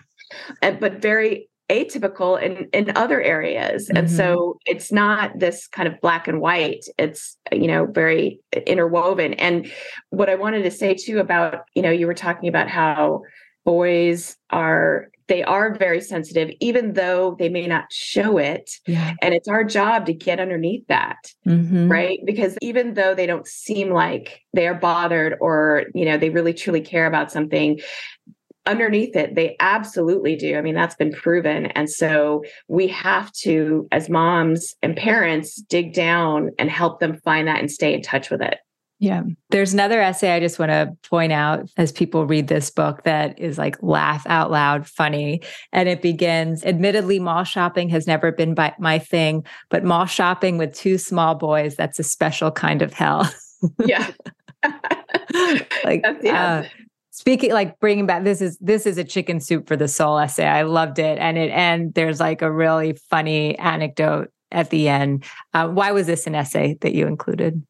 and, 0.62 0.80
but 0.80 1.00
very 1.02 1.48
atypical 1.70 2.40
in 2.40 2.68
in 2.72 2.94
other 2.96 3.22
areas 3.22 3.88
mm-hmm. 3.88 3.96
and 3.96 4.10
so 4.10 4.58
it's 4.66 4.92
not 4.92 5.38
this 5.38 5.66
kind 5.66 5.88
of 5.88 5.98
black 6.00 6.28
and 6.28 6.40
white 6.40 6.84
it's 6.98 7.36
you 7.50 7.66
know 7.66 7.86
very 7.86 8.38
interwoven 8.66 9.32
and 9.34 9.70
what 10.10 10.28
i 10.28 10.34
wanted 10.34 10.62
to 10.62 10.70
say 10.70 10.94
too 10.94 11.18
about 11.18 11.64
you 11.74 11.82
know 11.82 11.90
you 11.90 12.06
were 12.06 12.14
talking 12.14 12.48
about 12.48 12.68
how 12.68 13.22
boys 13.64 14.36
are 14.50 15.08
they 15.28 15.42
are 15.42 15.74
very 15.74 16.00
sensitive 16.00 16.50
even 16.60 16.92
though 16.94 17.36
they 17.38 17.48
may 17.48 17.66
not 17.66 17.84
show 17.90 18.38
it. 18.38 18.70
Yeah. 18.86 19.14
and 19.22 19.34
it's 19.34 19.48
our 19.48 19.64
job 19.64 20.06
to 20.06 20.12
get 20.12 20.40
underneath 20.40 20.86
that 20.88 21.32
mm-hmm. 21.46 21.88
right? 21.90 22.18
Because 22.24 22.56
even 22.60 22.94
though 22.94 23.14
they 23.14 23.26
don't 23.26 23.46
seem 23.46 23.90
like 23.90 24.42
they 24.52 24.66
are 24.66 24.74
bothered 24.74 25.36
or 25.40 25.84
you 25.94 26.04
know 26.04 26.18
they 26.18 26.30
really 26.30 26.54
truly 26.54 26.80
care 26.80 27.06
about 27.06 27.32
something 27.32 27.80
underneath 28.66 29.14
it 29.14 29.34
they 29.34 29.56
absolutely 29.60 30.36
do. 30.36 30.56
I 30.56 30.62
mean 30.62 30.74
that's 30.74 30.94
been 30.94 31.12
proven. 31.12 31.66
And 31.66 31.90
so 31.90 32.44
we 32.68 32.88
have 32.88 33.30
to 33.42 33.86
as 33.92 34.08
moms 34.08 34.74
and 34.82 34.96
parents 34.96 35.56
dig 35.56 35.92
down 35.92 36.50
and 36.58 36.70
help 36.70 37.00
them 37.00 37.20
find 37.24 37.48
that 37.48 37.60
and 37.60 37.70
stay 37.70 37.94
in 37.94 38.02
touch 38.02 38.30
with 38.30 38.40
it 38.40 38.58
yeah. 38.98 39.22
There's 39.50 39.74
another 39.74 40.00
essay 40.00 40.34
I 40.34 40.40
just 40.40 40.58
want 40.58 40.70
to 40.70 40.96
point 41.08 41.32
out 41.32 41.68
as 41.76 41.92
people 41.92 42.26
read 42.26 42.48
this 42.48 42.70
book 42.70 43.02
that 43.02 43.38
is 43.38 43.58
like 43.58 43.76
laugh 43.82 44.24
out 44.26 44.50
loud 44.50 44.86
funny. 44.86 45.42
And 45.72 45.88
it 45.88 46.00
begins 46.00 46.64
Admittedly, 46.64 47.18
mall 47.18 47.44
shopping 47.44 47.88
has 47.90 48.06
never 48.06 48.32
been 48.32 48.54
by 48.54 48.74
my 48.78 48.98
thing, 48.98 49.44
but 49.68 49.84
mall 49.84 50.06
shopping 50.06 50.58
with 50.58 50.74
two 50.74 50.98
small 50.98 51.34
boys, 51.34 51.74
that's 51.74 51.98
a 51.98 52.04
special 52.04 52.50
kind 52.50 52.82
of 52.82 52.92
hell. 52.92 53.30
yeah. 53.84 54.10
like, 55.84 56.04
yeah. 56.22 56.64
Uh, 56.64 56.68
speaking 57.10 57.52
like 57.52 57.78
bringing 57.78 58.06
back 58.06 58.24
this 58.24 58.40
is 58.40 58.58
this 58.58 58.86
is 58.86 58.98
a 58.98 59.04
chicken 59.04 59.38
soup 59.38 59.68
for 59.68 59.76
the 59.76 59.86
soul 59.86 60.18
essay 60.18 60.48
i 60.48 60.62
loved 60.62 60.98
it 60.98 61.16
and 61.18 61.38
it 61.38 61.48
and 61.52 61.94
there's 61.94 62.18
like 62.18 62.42
a 62.42 62.50
really 62.50 62.98
funny 63.08 63.56
anecdote 63.58 64.32
at 64.50 64.70
the 64.70 64.88
end 64.88 65.22
uh, 65.52 65.68
why 65.68 65.92
was 65.92 66.08
this 66.08 66.26
an 66.26 66.34
essay 66.34 66.76
that 66.80 66.92
you 66.92 67.06
included 67.06 67.62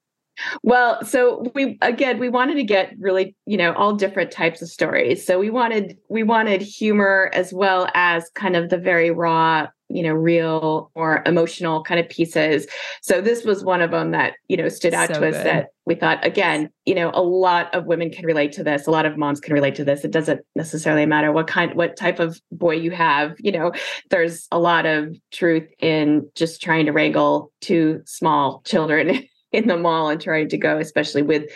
well, 0.63 1.05
so 1.05 1.51
we 1.55 1.79
again 1.83 2.19
we 2.19 2.29
wanted 2.29 2.55
to 2.55 2.65
get 2.65 2.95
really, 2.99 3.35
you 3.47 3.57
know, 3.57 3.73
all 3.75 3.95
different 3.95 4.31
types 4.31 4.63
of 4.63 4.69
stories. 4.69 5.25
So 5.25 5.39
we 5.39 5.51
wanted 5.51 5.97
we 6.09 6.23
wanted 6.23 6.63
humor 6.63 7.31
as 7.33 7.53
well 7.53 7.89
as 7.95 8.31
kind 8.35 8.57
of 8.57 8.71
the 8.71 8.79
very 8.79 9.11
raw, 9.11 9.69
you 9.89 10.03
know, 10.03 10.13
real 10.13 10.91
or 10.95 11.23
emotional 11.27 11.83
kind 11.85 12.01
of 12.01 12.09
pieces. 12.09 12.67
So 13.01 13.21
this 13.21 13.45
was 13.45 13.65
one 13.65 13.81
of 13.81 13.91
them 13.91 14.11
that, 14.11 14.35
you 14.49 14.57
know, 14.57 14.69
stood 14.69 14.95
out 14.95 15.09
so 15.09 15.21
to 15.21 15.29
us 15.29 15.37
good. 15.37 15.47
that 15.47 15.67
we 15.87 15.95
thought 15.95 16.25
again, 16.27 16.71
you 16.85 16.95
know, 16.95 17.11
a 17.15 17.23
lot 17.23 17.73
of 17.75 17.87
women 17.87 18.11
can 18.11 18.27
relate 18.27 18.53
to 18.53 18.65
this. 18.65 18.87
A 18.87 18.91
lot 18.91 19.07
of 19.07 19.17
moms 19.17 19.39
can 19.39 19.55
relate 19.55 19.77
to 19.77 19.85
this. 19.85 20.05
It 20.05 20.11
doesn't 20.11 20.41
necessarily 20.57 21.07
matter 21.07 21.31
what 21.31 21.47
kind 21.47 21.75
what 21.75 21.97
type 21.97 22.19
of 22.19 22.41
boy 22.51 22.75
you 22.75 22.91
have, 22.91 23.37
you 23.39 23.53
know, 23.53 23.73
there's 24.11 24.49
a 24.51 24.59
lot 24.59 24.87
of 24.87 25.17
truth 25.31 25.69
in 25.79 26.29
just 26.35 26.61
trying 26.61 26.87
to 26.87 26.93
wrangle 26.93 27.53
two 27.61 28.03
small 28.05 28.63
children 28.65 29.29
in 29.55 29.69
the 29.69 29.77
mall 29.77 30.09
and 30.09 30.21
trying 30.21 30.49
to 30.49 30.59
go, 30.59 30.79
especially 30.79 31.23
with 31.23 31.51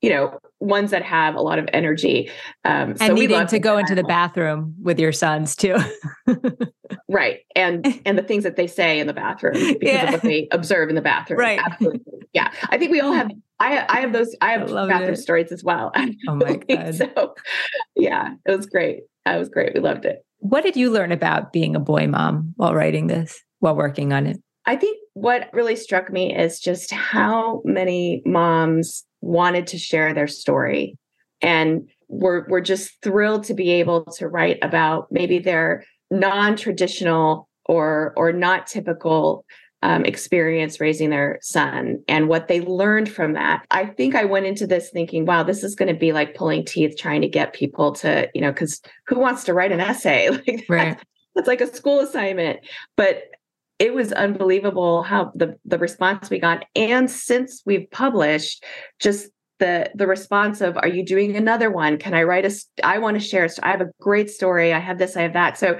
you 0.00 0.08
know 0.08 0.38
ones 0.60 0.92
that 0.92 1.02
have 1.02 1.34
a 1.34 1.40
lot 1.40 1.58
of 1.58 1.68
energy. 1.72 2.30
Um 2.64 2.90
and 2.90 2.98
so 2.98 3.14
needing 3.14 3.46
to 3.48 3.58
go 3.58 3.76
into 3.76 3.94
the 3.94 4.04
bathroom 4.04 4.74
with 4.80 4.98
your 4.98 5.12
sons 5.12 5.56
too. 5.56 5.76
Right 7.08 7.40
and 7.54 8.00
and 8.06 8.16
the 8.16 8.22
things 8.22 8.44
that 8.44 8.56
they 8.56 8.66
say 8.66 9.00
in 9.00 9.06
the 9.06 9.12
bathroom 9.12 9.54
because 9.78 9.78
yeah. 9.82 10.04
of 10.06 10.12
what 10.12 10.22
they 10.22 10.48
observe 10.52 10.88
in 10.88 10.94
the 10.94 11.02
bathroom. 11.02 11.40
Right. 11.40 11.58
Absolutely. 11.58 12.00
Yeah. 12.32 12.50
I 12.70 12.78
think 12.78 12.92
we 12.92 13.00
all 13.00 13.12
have 13.12 13.30
i 13.60 13.84
i 13.88 14.00
have 14.00 14.12
those 14.12 14.34
i 14.40 14.52
have 14.52 14.72
I 14.72 14.86
bathroom 14.86 15.14
it. 15.14 15.16
stories 15.16 15.52
as 15.52 15.62
well. 15.64 15.92
Oh 16.28 16.36
my 16.36 16.56
god. 16.56 16.94
So 16.94 17.34
yeah 17.96 18.34
it 18.46 18.56
was 18.56 18.66
great. 18.66 19.00
That 19.26 19.36
was 19.36 19.48
great. 19.48 19.74
We 19.74 19.80
loved 19.80 20.06
it. 20.06 20.24
What 20.38 20.62
did 20.62 20.76
you 20.76 20.90
learn 20.90 21.12
about 21.12 21.52
being 21.52 21.76
a 21.76 21.80
boy 21.80 22.06
mom 22.06 22.54
while 22.56 22.74
writing 22.74 23.08
this 23.08 23.42
while 23.58 23.76
working 23.76 24.14
on 24.14 24.26
it 24.26 24.38
I 24.66 24.76
think 24.76 24.98
what 25.14 25.48
really 25.52 25.76
struck 25.76 26.12
me 26.12 26.36
is 26.36 26.60
just 26.60 26.90
how 26.90 27.62
many 27.64 28.22
moms 28.24 29.04
wanted 29.20 29.66
to 29.68 29.78
share 29.78 30.14
their 30.14 30.28
story 30.28 30.96
and 31.42 31.88
we're, 32.08 32.46
we're 32.48 32.60
just 32.60 33.00
thrilled 33.02 33.44
to 33.44 33.54
be 33.54 33.70
able 33.70 34.04
to 34.04 34.28
write 34.28 34.58
about 34.62 35.06
maybe 35.10 35.38
their 35.38 35.84
non-traditional 36.10 37.48
or 37.66 38.12
or 38.16 38.32
not 38.32 38.66
typical 38.66 39.44
um, 39.82 40.04
experience 40.04 40.80
raising 40.80 41.10
their 41.10 41.38
son 41.40 42.02
and 42.06 42.28
what 42.28 42.48
they 42.48 42.60
learned 42.60 43.08
from 43.08 43.32
that. 43.34 43.64
I 43.70 43.86
think 43.86 44.14
I 44.14 44.24
went 44.24 44.44
into 44.44 44.66
this 44.66 44.90
thinking, 44.90 45.24
wow, 45.24 45.42
this 45.42 45.64
is 45.64 45.74
going 45.74 45.92
to 45.92 45.98
be 45.98 46.12
like 46.12 46.34
pulling 46.34 46.64
teeth 46.64 46.96
trying 46.98 47.22
to 47.22 47.28
get 47.28 47.54
people 47.54 47.92
to, 47.92 48.28
you 48.34 48.40
know, 48.40 48.52
because 48.52 48.82
who 49.06 49.18
wants 49.18 49.44
to 49.44 49.54
write 49.54 49.72
an 49.72 49.80
essay? 49.80 50.28
Like 50.46 50.66
right. 50.68 50.98
that's 51.34 51.48
like 51.48 51.60
a 51.60 51.74
school 51.74 52.00
assignment. 52.00 52.60
But 52.96 53.22
it 53.80 53.94
was 53.94 54.12
unbelievable 54.12 55.02
how 55.02 55.32
the 55.34 55.56
the 55.64 55.78
response 55.78 56.30
we 56.30 56.38
got. 56.38 56.66
And 56.76 57.10
since 57.10 57.62
we've 57.64 57.90
published 57.90 58.62
just 59.00 59.30
the 59.58 59.90
the 59.94 60.06
response 60.06 60.60
of 60.60 60.76
are 60.76 60.88
you 60.88 61.04
doing 61.04 61.34
another 61.34 61.70
one? 61.70 61.96
Can 61.96 62.14
i 62.14 62.22
write 62.22 62.44
a 62.44 62.52
i 62.84 62.98
want 62.98 63.18
to 63.18 63.26
share 63.26 63.48
i 63.62 63.70
have 63.70 63.80
a 63.80 63.90
great 64.00 64.30
story. 64.30 64.72
I 64.72 64.78
have 64.78 64.98
this 64.98 65.16
i 65.16 65.22
have 65.22 65.32
that. 65.32 65.58
So 65.58 65.78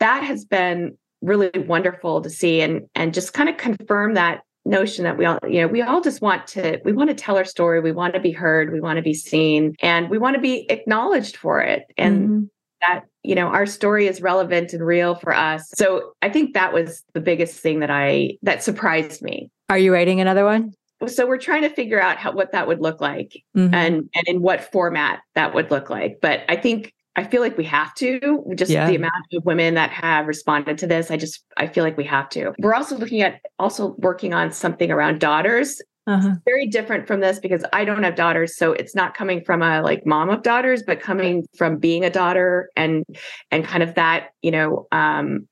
that 0.00 0.24
has 0.24 0.44
been 0.44 0.98
really 1.22 1.50
wonderful 1.56 2.20
to 2.20 2.28
see 2.28 2.60
and 2.60 2.82
and 2.94 3.14
just 3.14 3.32
kind 3.32 3.48
of 3.48 3.56
confirm 3.56 4.14
that 4.14 4.42
notion 4.64 5.04
that 5.04 5.16
we 5.16 5.24
all 5.24 5.38
you 5.48 5.60
know 5.60 5.68
we 5.68 5.80
all 5.80 6.00
just 6.00 6.20
want 6.20 6.48
to 6.48 6.80
we 6.84 6.92
want 6.92 7.10
to 7.10 7.14
tell 7.14 7.36
our 7.36 7.44
story. 7.44 7.80
We 7.80 7.92
want 7.92 8.14
to 8.14 8.20
be 8.20 8.32
heard. 8.32 8.72
We 8.72 8.80
want 8.80 8.96
to 8.96 9.02
be 9.02 9.14
seen. 9.14 9.76
And 9.80 10.10
we 10.10 10.18
want 10.18 10.34
to 10.34 10.42
be 10.42 10.66
acknowledged 10.68 11.36
for 11.36 11.60
it. 11.60 11.84
And 11.96 12.18
mm-hmm. 12.18 12.44
That 12.80 13.04
you 13.22 13.34
know 13.34 13.48
our 13.48 13.66
story 13.66 14.06
is 14.06 14.20
relevant 14.20 14.72
and 14.72 14.84
real 14.84 15.14
for 15.14 15.34
us. 15.34 15.70
So 15.74 16.12
i 16.22 16.28
think 16.28 16.54
that 16.54 16.72
was 16.72 17.02
the 17.14 17.20
biggest 17.20 17.60
thing 17.60 17.80
that 17.80 17.90
i 17.90 18.36
that 18.42 18.62
surprised 18.62 19.22
me. 19.22 19.50
Are 19.68 19.78
you 19.78 19.92
writing 19.92 20.20
another 20.20 20.44
one? 20.44 20.72
So 21.06 21.26
we're 21.26 21.38
trying 21.38 21.62
to 21.62 21.68
figure 21.68 22.00
out 22.00 22.16
how 22.16 22.32
what 22.32 22.52
that 22.52 22.66
would 22.66 22.80
look 22.80 23.00
like 23.00 23.42
mm-hmm. 23.56 23.74
and 23.74 24.08
and 24.14 24.26
in 24.26 24.40
what 24.40 24.72
format 24.72 25.20
that 25.34 25.54
would 25.54 25.70
look 25.70 25.90
like. 25.90 26.18
But 26.20 26.42
i 26.48 26.56
think 26.56 26.92
i 27.16 27.24
feel 27.24 27.40
like 27.40 27.56
we 27.56 27.64
have 27.64 27.94
to 27.94 28.44
just 28.54 28.70
yeah. 28.70 28.86
the 28.88 28.96
amount 28.96 29.12
of 29.32 29.44
women 29.44 29.74
that 29.74 29.90
have 29.90 30.26
responded 30.26 30.78
to 30.78 30.86
this. 30.86 31.10
I 31.10 31.16
just 31.16 31.44
i 31.56 31.66
feel 31.66 31.84
like 31.84 31.96
we 31.96 32.04
have 32.04 32.28
to. 32.30 32.52
We're 32.58 32.74
also 32.74 32.96
looking 32.96 33.22
at 33.22 33.40
also 33.58 33.94
working 33.98 34.34
on 34.34 34.52
something 34.52 34.90
around 34.90 35.20
daughters 35.20 35.80
uh-huh. 36.06 36.34
very 36.44 36.66
different 36.66 37.06
from 37.06 37.20
this 37.20 37.38
because 37.38 37.64
I 37.72 37.84
don't 37.84 38.02
have 38.02 38.14
daughters, 38.14 38.56
so 38.56 38.72
it's 38.72 38.94
not 38.94 39.14
coming 39.14 39.42
from 39.44 39.62
a 39.62 39.82
like 39.82 40.06
mom 40.06 40.30
of 40.30 40.42
daughters, 40.42 40.82
but 40.82 41.00
coming 41.00 41.46
from 41.56 41.78
being 41.78 42.04
a 42.04 42.10
daughter 42.10 42.70
and 42.76 43.04
and 43.50 43.64
kind 43.64 43.82
of 43.82 43.94
that 43.94 44.28
you 44.42 44.50
know 44.50 44.86
um, 44.92 45.48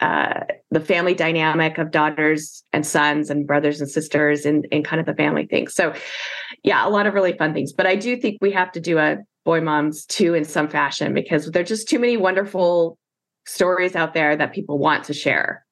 uh, 0.00 0.40
the 0.72 0.80
family 0.80 1.14
dynamic 1.14 1.78
of 1.78 1.92
daughters 1.92 2.64
and 2.72 2.84
sons 2.84 3.30
and 3.30 3.46
brothers 3.46 3.80
and 3.80 3.88
sisters 3.88 4.44
and 4.44 4.66
and 4.72 4.84
kind 4.84 4.98
of 4.98 5.06
the 5.06 5.14
family 5.14 5.46
thing. 5.46 5.68
So 5.68 5.94
yeah, 6.64 6.86
a 6.86 6.90
lot 6.90 7.06
of 7.06 7.14
really 7.14 7.36
fun 7.36 7.54
things. 7.54 7.72
But 7.72 7.86
I 7.86 7.94
do 7.94 8.16
think 8.16 8.38
we 8.40 8.50
have 8.50 8.72
to 8.72 8.80
do 8.80 8.98
a 8.98 9.18
boy 9.44 9.60
moms 9.60 10.04
too 10.06 10.34
in 10.34 10.44
some 10.44 10.68
fashion 10.68 11.14
because 11.14 11.50
there's 11.50 11.68
just 11.68 11.88
too 11.88 11.98
many 11.98 12.16
wonderful 12.16 12.98
stories 13.46 13.94
out 13.96 14.14
there 14.14 14.36
that 14.36 14.52
people 14.52 14.78
want 14.78 15.04
to 15.04 15.14
share. 15.14 15.64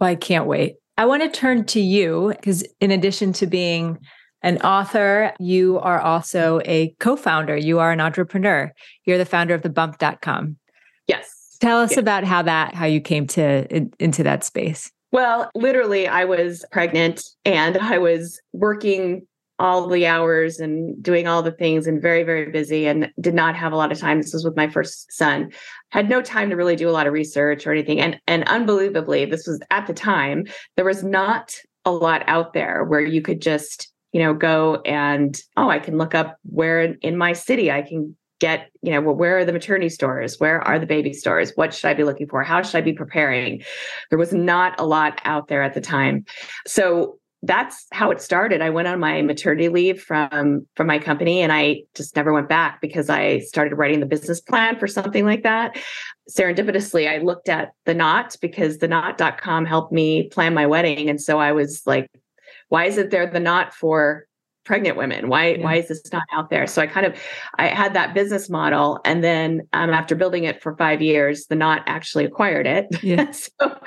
Well, 0.00 0.10
I 0.10 0.14
can't 0.14 0.46
wait. 0.46 0.76
I 0.98 1.06
want 1.06 1.22
to 1.22 1.30
turn 1.30 1.64
to 1.66 1.80
you 1.80 2.34
because, 2.36 2.62
in 2.80 2.90
addition 2.90 3.32
to 3.34 3.46
being 3.46 3.98
an 4.42 4.58
author. 4.58 5.32
You 5.38 5.78
are 5.80 6.00
also 6.00 6.60
a 6.64 6.94
co 7.00 7.16
founder. 7.16 7.56
You 7.56 7.78
are 7.78 7.92
an 7.92 8.00
entrepreneur. 8.00 8.72
You're 9.04 9.18
the 9.18 9.24
founder 9.24 9.54
of 9.54 9.62
thebump.com. 9.62 10.56
Yes. 11.06 11.56
Tell 11.60 11.80
us 11.80 11.92
yes. 11.92 11.98
about 11.98 12.24
how 12.24 12.42
that, 12.42 12.74
how 12.74 12.86
you 12.86 13.00
came 13.00 13.26
to 13.28 13.66
in, 13.74 13.92
into 13.98 14.22
that 14.22 14.44
space. 14.44 14.90
Well, 15.10 15.50
literally, 15.54 16.06
I 16.06 16.24
was 16.24 16.64
pregnant 16.70 17.22
and 17.44 17.78
I 17.78 17.98
was 17.98 18.40
working 18.52 19.26
all 19.58 19.88
the 19.88 20.06
hours 20.06 20.60
and 20.60 21.00
doing 21.02 21.26
all 21.26 21.42
the 21.42 21.52
things 21.52 21.86
and 21.86 22.00
very, 22.00 22.22
very 22.22 22.50
busy 22.50 22.86
and 22.86 23.10
did 23.20 23.34
not 23.34 23.56
have 23.56 23.72
a 23.72 23.76
lot 23.76 23.90
of 23.90 23.98
time. 23.98 24.20
This 24.20 24.32
was 24.32 24.44
with 24.44 24.56
my 24.56 24.68
first 24.68 25.12
son. 25.12 25.50
Had 25.90 26.08
no 26.08 26.22
time 26.22 26.50
to 26.50 26.56
really 26.56 26.76
do 26.76 26.88
a 26.88 26.92
lot 26.92 27.06
of 27.06 27.12
research 27.12 27.66
or 27.66 27.72
anything. 27.72 28.00
And 28.00 28.20
and 28.26 28.44
unbelievably, 28.48 29.26
this 29.26 29.46
was 29.46 29.60
at 29.70 29.86
the 29.86 29.94
time, 29.94 30.44
there 30.76 30.84
was 30.84 31.02
not 31.02 31.54
a 31.84 31.90
lot 31.90 32.22
out 32.26 32.52
there 32.52 32.84
where 32.84 33.00
you 33.00 33.22
could 33.22 33.40
just 33.40 33.92
you 34.12 34.20
know 34.20 34.34
go 34.34 34.80
and 34.84 35.40
oh 35.56 35.70
i 35.70 35.78
can 35.78 35.96
look 35.96 36.14
up 36.14 36.38
where 36.42 36.80
in 36.80 37.16
my 37.16 37.32
city 37.32 37.70
i 37.70 37.82
can 37.82 38.16
get 38.40 38.70
you 38.82 38.92
know 38.92 39.00
well, 39.00 39.14
where 39.14 39.38
are 39.38 39.44
the 39.44 39.52
maternity 39.52 39.88
stores 39.88 40.38
where 40.38 40.60
are 40.62 40.78
the 40.78 40.86
baby 40.86 41.12
stores 41.12 41.52
what 41.56 41.74
should 41.74 41.88
i 41.88 41.94
be 41.94 42.04
looking 42.04 42.26
for 42.26 42.42
how 42.42 42.62
should 42.62 42.76
i 42.76 42.80
be 42.80 42.92
preparing 42.92 43.62
there 44.10 44.18
was 44.18 44.32
not 44.32 44.78
a 44.78 44.86
lot 44.86 45.20
out 45.24 45.48
there 45.48 45.62
at 45.62 45.74
the 45.74 45.80
time 45.80 46.24
so 46.66 47.17
that's 47.42 47.86
how 47.92 48.10
it 48.10 48.20
started. 48.20 48.62
I 48.62 48.70
went 48.70 48.88
on 48.88 48.98
my 48.98 49.22
maternity 49.22 49.68
leave 49.68 50.02
from 50.02 50.66
from 50.74 50.86
my 50.86 50.98
company 50.98 51.40
and 51.40 51.52
i 51.52 51.82
just 51.94 52.16
never 52.16 52.32
went 52.32 52.48
back 52.48 52.80
because 52.80 53.08
i 53.08 53.38
started 53.40 53.76
writing 53.76 54.00
the 54.00 54.06
business 54.06 54.40
plan 54.40 54.78
for 54.78 54.86
something 54.86 55.24
like 55.24 55.44
that. 55.44 55.76
Serendipitously 56.30 57.08
i 57.08 57.18
looked 57.18 57.48
at 57.48 57.72
the 57.84 57.94
knot 57.94 58.36
because 58.40 58.78
the 58.78 58.88
knot.com 58.88 59.66
helped 59.66 59.92
me 59.92 60.28
plan 60.28 60.52
my 60.54 60.66
wedding. 60.66 61.08
And 61.08 61.20
so 61.20 61.38
i 61.38 61.52
was 61.52 61.82
like 61.86 62.10
why 62.68 62.84
is 62.84 62.98
it 62.98 63.10
there 63.10 63.26
the 63.26 63.40
knot 63.40 63.72
for 63.72 64.27
pregnant 64.68 64.98
women. 64.98 65.30
Why 65.30 65.54
yeah. 65.54 65.64
why 65.64 65.76
is 65.76 65.88
this 65.88 66.02
not 66.12 66.24
out 66.30 66.50
there? 66.50 66.66
So 66.66 66.82
i 66.82 66.86
kind 66.86 67.06
of 67.06 67.18
i 67.56 67.68
had 67.68 67.94
that 67.94 68.12
business 68.12 68.50
model 68.50 69.00
and 69.06 69.24
then 69.24 69.62
um, 69.72 69.90
after 69.90 70.14
building 70.14 70.44
it 70.44 70.62
for 70.62 70.76
five 70.76 71.00
years 71.00 71.46
the 71.46 71.56
knot 71.56 71.82
actually 71.86 72.26
acquired 72.26 72.66
it. 72.66 72.86
Yeah. 73.02 73.30
so, 73.32 73.80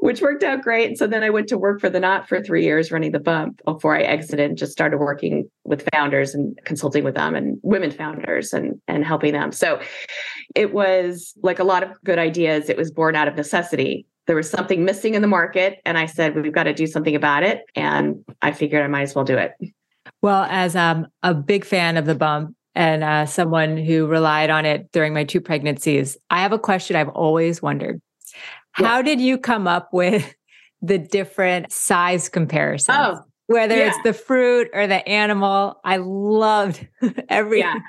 which 0.00 0.22
worked 0.22 0.44
out 0.44 0.62
great. 0.62 0.86
And 0.86 0.96
so 0.96 1.08
then 1.08 1.24
i 1.24 1.30
went 1.30 1.48
to 1.48 1.58
work 1.58 1.80
for 1.80 1.90
the 1.90 1.98
knot 1.98 2.28
for 2.28 2.40
three 2.40 2.62
years 2.62 2.92
running 2.92 3.10
the 3.10 3.18
bump 3.18 3.60
before 3.64 3.96
i 3.96 4.02
exited 4.02 4.48
and 4.48 4.56
just 4.56 4.70
started 4.70 4.98
working 4.98 5.50
with 5.64 5.88
founders 5.92 6.34
and 6.34 6.56
consulting 6.64 7.02
with 7.02 7.16
them 7.16 7.34
and 7.34 7.58
women 7.62 7.90
founders 7.90 8.52
and 8.52 8.80
and 8.86 9.04
helping 9.04 9.32
them. 9.32 9.50
So 9.50 9.80
it 10.54 10.72
was 10.72 11.34
like 11.42 11.58
a 11.58 11.64
lot 11.64 11.82
of 11.82 11.90
good 12.04 12.20
ideas. 12.20 12.68
It 12.68 12.76
was 12.76 12.92
born 12.92 13.16
out 13.16 13.26
of 13.26 13.34
necessity. 13.34 14.06
There 14.28 14.36
was 14.36 14.48
something 14.48 14.84
missing 14.84 15.14
in 15.14 15.22
the 15.22 15.28
market 15.28 15.80
and 15.84 15.98
i 15.98 16.06
said 16.06 16.36
we've 16.36 16.52
got 16.52 16.64
to 16.64 16.72
do 16.72 16.86
something 16.86 17.16
about 17.16 17.42
it 17.42 17.62
and 17.74 18.24
i 18.40 18.52
figured 18.52 18.82
i 18.82 18.86
might 18.86 19.02
as 19.02 19.16
well 19.16 19.24
do 19.24 19.36
it 19.36 19.52
well, 20.22 20.46
as 20.48 20.76
um, 20.76 21.08
a 21.22 21.34
big 21.34 21.64
fan 21.64 21.96
of 21.96 22.06
the 22.06 22.14
bump 22.14 22.56
and 22.74 23.04
uh, 23.04 23.26
someone 23.26 23.76
who 23.76 24.06
relied 24.06 24.50
on 24.50 24.64
it 24.64 24.90
during 24.92 25.12
my 25.12 25.24
two 25.24 25.40
pregnancies, 25.40 26.16
I 26.30 26.40
have 26.40 26.52
a 26.52 26.58
question 26.58 26.96
I've 26.96 27.08
always 27.08 27.60
wondered. 27.60 28.00
How 28.70 29.02
did 29.02 29.20
you 29.20 29.36
come 29.36 29.66
up 29.66 29.92
with 29.92 30.34
the 30.82 30.98
different 30.98 31.72
size 31.72 32.28
comparisons? 32.28 32.96
Oh, 32.98 33.20
Whether 33.46 33.76
yeah. 33.76 33.88
it's 33.88 33.98
the 34.04 34.14
fruit 34.14 34.70
or 34.72 34.86
the 34.86 35.06
animal, 35.06 35.80
I 35.84 35.96
loved 35.98 36.86
every. 37.28 37.58
Yeah. 37.58 37.80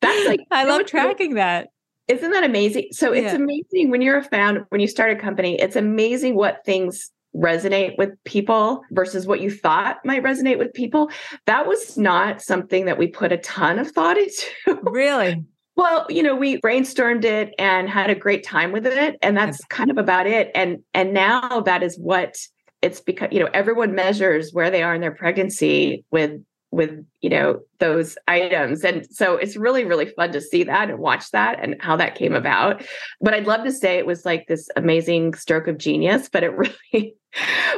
That's 0.00 0.28
like 0.28 0.40
I 0.50 0.64
love 0.64 0.86
tracking 0.86 1.34
that. 1.34 1.68
Isn't 2.08 2.32
that 2.32 2.42
amazing? 2.42 2.88
So 2.90 3.12
it's 3.12 3.32
yeah. 3.32 3.36
amazing 3.36 3.90
when 3.90 4.02
you're 4.02 4.18
a 4.18 4.24
founder, 4.24 4.66
when 4.70 4.80
you 4.80 4.88
start 4.88 5.12
a 5.12 5.16
company, 5.16 5.60
it's 5.60 5.76
amazing 5.76 6.34
what 6.34 6.64
things 6.66 7.12
resonate 7.34 7.96
with 7.96 8.10
people 8.24 8.82
versus 8.90 9.26
what 9.26 9.40
you 9.40 9.50
thought 9.50 9.98
might 10.04 10.22
resonate 10.22 10.58
with 10.58 10.72
people. 10.74 11.10
That 11.46 11.66
was 11.66 11.96
not 11.96 12.42
something 12.42 12.86
that 12.86 12.98
we 12.98 13.06
put 13.06 13.32
a 13.32 13.38
ton 13.38 13.78
of 13.78 13.90
thought 13.90 14.18
into. 14.18 14.46
Really? 14.82 15.44
Well, 15.76 16.04
you 16.10 16.22
know, 16.22 16.34
we 16.34 16.60
brainstormed 16.60 17.24
it 17.24 17.54
and 17.58 17.88
had 17.88 18.10
a 18.10 18.14
great 18.14 18.44
time 18.44 18.72
with 18.72 18.86
it 18.86 19.16
and 19.22 19.36
that's 19.36 19.64
kind 19.66 19.90
of 19.90 19.98
about 19.98 20.26
it. 20.26 20.50
And 20.54 20.78
and 20.92 21.14
now 21.14 21.60
that 21.60 21.82
is 21.82 21.96
what 21.98 22.36
it's 22.82 23.00
because 23.00 23.28
you 23.30 23.40
know 23.40 23.48
everyone 23.52 23.94
measures 23.94 24.52
where 24.52 24.70
they 24.70 24.82
are 24.82 24.94
in 24.94 25.00
their 25.00 25.14
pregnancy 25.14 26.04
with 26.10 26.32
with 26.70 27.04
you 27.20 27.30
know 27.30 27.60
those 27.78 28.16
items. 28.28 28.84
And 28.84 29.06
so 29.10 29.36
it's 29.36 29.56
really 29.56 29.84
really 29.84 30.06
fun 30.06 30.32
to 30.32 30.40
see 30.40 30.64
that 30.64 30.90
and 30.90 30.98
watch 30.98 31.30
that 31.30 31.58
and 31.62 31.76
how 31.80 31.96
that 31.96 32.14
came 32.14 32.34
about. 32.34 32.84
But 33.20 33.34
i'd 33.34 33.46
love 33.46 33.64
to 33.64 33.72
say 33.72 33.98
it 33.98 34.06
was 34.06 34.24
like 34.24 34.46
this 34.46 34.68
amazing 34.76 35.34
stroke 35.34 35.68
of 35.68 35.78
genius 35.78 36.28
but 36.28 36.42
it 36.42 36.52
really 36.92 37.14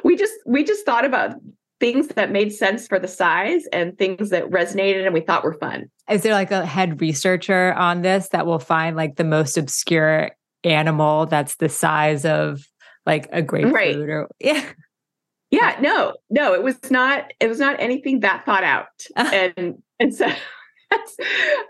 we 0.04 0.16
just 0.16 0.34
we 0.46 0.64
just 0.64 0.84
thought 0.84 1.04
about 1.04 1.34
things 1.80 2.06
that 2.08 2.30
made 2.30 2.52
sense 2.52 2.86
for 2.86 3.00
the 3.00 3.08
size 3.08 3.64
and 3.72 3.98
things 3.98 4.30
that 4.30 4.48
resonated 4.50 5.04
and 5.04 5.12
we 5.12 5.20
thought 5.20 5.42
were 5.42 5.54
fun. 5.54 5.90
Is 6.08 6.22
there 6.22 6.32
like 6.32 6.52
a 6.52 6.64
head 6.64 7.00
researcher 7.00 7.72
on 7.74 8.02
this 8.02 8.28
that 8.28 8.46
will 8.46 8.60
find 8.60 8.94
like 8.94 9.16
the 9.16 9.24
most 9.24 9.58
obscure 9.58 10.30
animal 10.62 11.26
that's 11.26 11.56
the 11.56 11.68
size 11.68 12.24
of 12.24 12.64
like 13.04 13.28
a 13.32 13.42
grapefruit 13.42 13.74
right. 13.74 13.96
or 13.96 14.28
yeah 14.40 14.64
yeah 15.52 15.76
no 15.80 16.14
no 16.28 16.54
it 16.54 16.62
was 16.64 16.76
not 16.90 17.32
it 17.38 17.46
was 17.46 17.60
not 17.60 17.78
anything 17.78 18.20
that 18.20 18.44
thought 18.44 18.64
out. 18.64 18.86
And 19.16 19.82
and 20.00 20.14
so 20.14 20.26
that's 20.90 21.16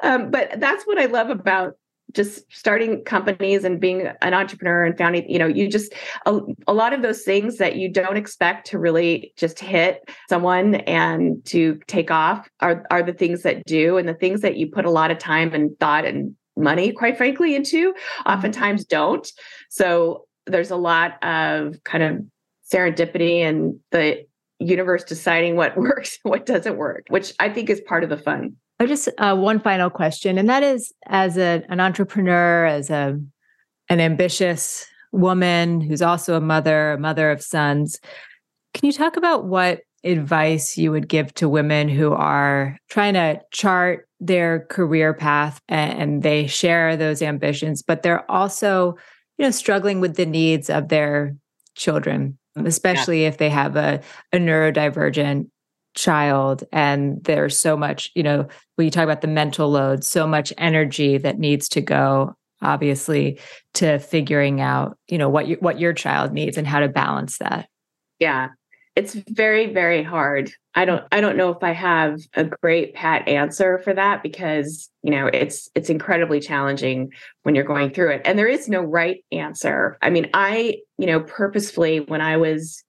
um, 0.02 0.30
but 0.30 0.58
that's 0.58 0.84
what 0.84 0.98
i 0.98 1.04
love 1.04 1.28
about 1.30 1.74
just 2.12 2.44
starting 2.50 3.02
companies 3.04 3.64
and 3.64 3.80
being 3.80 4.08
an 4.20 4.34
entrepreneur 4.34 4.84
and 4.84 4.96
founding 4.96 5.28
you 5.30 5.38
know 5.38 5.46
you 5.46 5.68
just 5.68 5.92
a, 6.26 6.40
a, 6.66 6.72
lot 6.72 6.92
of 6.92 7.02
those 7.02 7.22
things 7.22 7.58
that 7.58 7.76
you 7.76 7.90
don't 7.90 8.16
expect 8.16 8.66
to 8.66 8.78
really 8.78 9.32
just 9.36 9.58
hit 9.58 10.02
someone 10.28 10.74
and 10.74 11.44
to 11.44 11.78
take 11.86 12.10
off 12.10 12.48
are 12.60 12.84
are 12.90 13.02
the 13.02 13.12
things 13.12 13.42
that 13.42 13.64
do 13.64 13.98
and 13.98 14.08
the 14.08 14.14
things 14.14 14.40
that 14.40 14.56
you 14.56 14.66
put 14.66 14.84
a 14.84 14.90
lot 14.90 15.10
of 15.10 15.18
time 15.18 15.54
and 15.54 15.78
thought 15.78 16.04
and 16.04 16.34
money 16.56 16.92
quite 16.92 17.16
frankly 17.16 17.54
into 17.54 17.92
mm-hmm. 17.92 18.32
oftentimes 18.32 18.84
don't. 18.84 19.30
So 19.70 20.26
there's 20.46 20.70
a 20.70 20.76
lot 20.76 21.22
of 21.22 21.82
kind 21.84 22.02
of 22.02 22.24
serendipity 22.72 23.40
and 23.40 23.78
the 23.90 24.24
universe 24.58 25.04
deciding 25.04 25.56
what 25.56 25.76
works 25.76 26.18
and 26.24 26.30
what 26.30 26.46
doesn't 26.46 26.76
work 26.76 27.04
which 27.08 27.32
i 27.40 27.48
think 27.48 27.68
is 27.70 27.80
part 27.82 28.04
of 28.04 28.10
the 28.10 28.16
fun. 28.16 28.56
Oh 28.80 28.86
just 28.86 29.08
uh, 29.18 29.36
one 29.36 29.60
final 29.60 29.90
question 29.90 30.38
and 30.38 30.48
that 30.48 30.62
is 30.62 30.92
as 31.06 31.36
a, 31.36 31.62
an 31.68 31.80
entrepreneur 31.80 32.64
as 32.64 32.90
a 32.90 33.20
an 33.88 34.00
ambitious 34.00 34.86
woman 35.12 35.80
who's 35.80 36.02
also 36.02 36.36
a 36.36 36.40
mother 36.40 36.92
a 36.92 36.98
mother 36.98 37.30
of 37.30 37.42
sons 37.42 38.00
can 38.74 38.86
you 38.86 38.92
talk 38.92 39.16
about 39.16 39.44
what 39.44 39.80
advice 40.04 40.76
you 40.76 40.90
would 40.90 41.08
give 41.08 41.32
to 41.34 41.48
women 41.48 41.88
who 41.88 42.12
are 42.12 42.76
trying 42.88 43.14
to 43.14 43.40
chart 43.52 44.08
their 44.18 44.66
career 44.66 45.14
path 45.14 45.60
and 45.68 46.22
they 46.22 46.46
share 46.46 46.96
those 46.96 47.22
ambitions 47.22 47.82
but 47.82 48.02
they're 48.02 48.28
also 48.30 48.96
you 49.38 49.44
know 49.44 49.50
struggling 49.50 50.00
with 50.00 50.16
the 50.16 50.26
needs 50.26 50.68
of 50.70 50.88
their 50.88 51.36
children 51.74 52.36
Mm, 52.56 52.66
especially 52.66 53.22
yeah. 53.22 53.28
if 53.28 53.38
they 53.38 53.48
have 53.50 53.76
a, 53.76 54.00
a 54.32 54.36
neurodivergent 54.36 55.48
child 55.94 56.64
and 56.72 57.22
there's 57.24 57.58
so 57.58 57.76
much 57.76 58.10
you 58.14 58.22
know 58.22 58.46
when 58.76 58.86
you 58.86 58.90
talk 58.90 59.04
about 59.04 59.20
the 59.20 59.26
mental 59.26 59.70
load 59.70 60.02
so 60.02 60.26
much 60.26 60.50
energy 60.56 61.18
that 61.18 61.38
needs 61.38 61.68
to 61.68 61.82
go 61.82 62.34
obviously 62.62 63.38
to 63.74 63.98
figuring 63.98 64.62
out 64.62 64.96
you 65.08 65.18
know 65.18 65.28
what 65.28 65.46
you, 65.46 65.56
what 65.60 65.78
your 65.78 65.92
child 65.92 66.32
needs 66.32 66.56
and 66.56 66.66
how 66.66 66.80
to 66.80 66.88
balance 66.88 67.36
that 67.38 67.68
yeah 68.18 68.48
it's 68.94 69.14
very 69.14 69.72
very 69.72 70.02
hard. 70.02 70.52
I 70.74 70.84
don't 70.84 71.04
i 71.12 71.20
don't 71.20 71.36
know 71.36 71.50
if 71.50 71.62
i 71.62 71.72
have 71.72 72.20
a 72.34 72.44
great 72.44 72.94
pat 72.94 73.26
answer 73.28 73.78
for 73.78 73.94
that 73.94 74.22
because 74.22 74.90
you 75.02 75.10
know 75.10 75.26
it's 75.26 75.70
it's 75.74 75.90
incredibly 75.90 76.40
challenging 76.40 77.10
when 77.42 77.54
you're 77.54 77.64
going 77.64 77.90
through 77.90 78.12
it. 78.12 78.22
And 78.24 78.38
there 78.38 78.48
is 78.48 78.68
no 78.68 78.80
right 78.80 79.24
answer. 79.32 79.96
I 80.02 80.10
mean 80.10 80.30
i 80.34 80.78
you 80.98 81.06
know 81.06 81.20
purposefully 81.20 82.00
when 82.00 82.20
i 82.20 82.36
was 82.36 82.82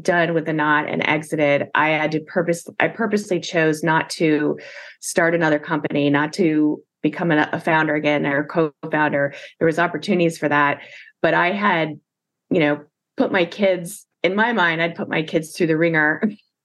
done 0.00 0.34
with 0.34 0.46
the 0.46 0.52
knot 0.52 0.88
and 0.88 1.06
exited 1.06 1.68
i 1.74 1.88
had 1.88 2.12
to 2.12 2.20
purpose 2.20 2.64
i 2.78 2.86
purposely 2.86 3.40
chose 3.40 3.82
not 3.82 4.08
to 4.08 4.56
start 5.00 5.34
another 5.34 5.58
company 5.58 6.08
not 6.08 6.32
to 6.32 6.80
become 7.02 7.32
a, 7.32 7.60
founder 7.64 7.94
again 7.94 8.26
or 8.26 8.44
co-founder. 8.44 9.34
There 9.58 9.66
was 9.66 9.78
opportunities 9.80 10.38
for 10.38 10.48
that 10.48 10.80
but 11.22 11.34
i 11.34 11.50
had 11.50 11.98
you 12.50 12.60
know 12.60 12.84
put 13.16 13.32
my 13.32 13.44
kids 13.44 14.06
in 14.22 14.34
my 14.34 14.52
mind, 14.52 14.82
I'd 14.82 14.94
put 14.94 15.08
my 15.08 15.22
kids 15.22 15.52
through 15.52 15.68
the 15.68 15.76
ringer 15.76 16.22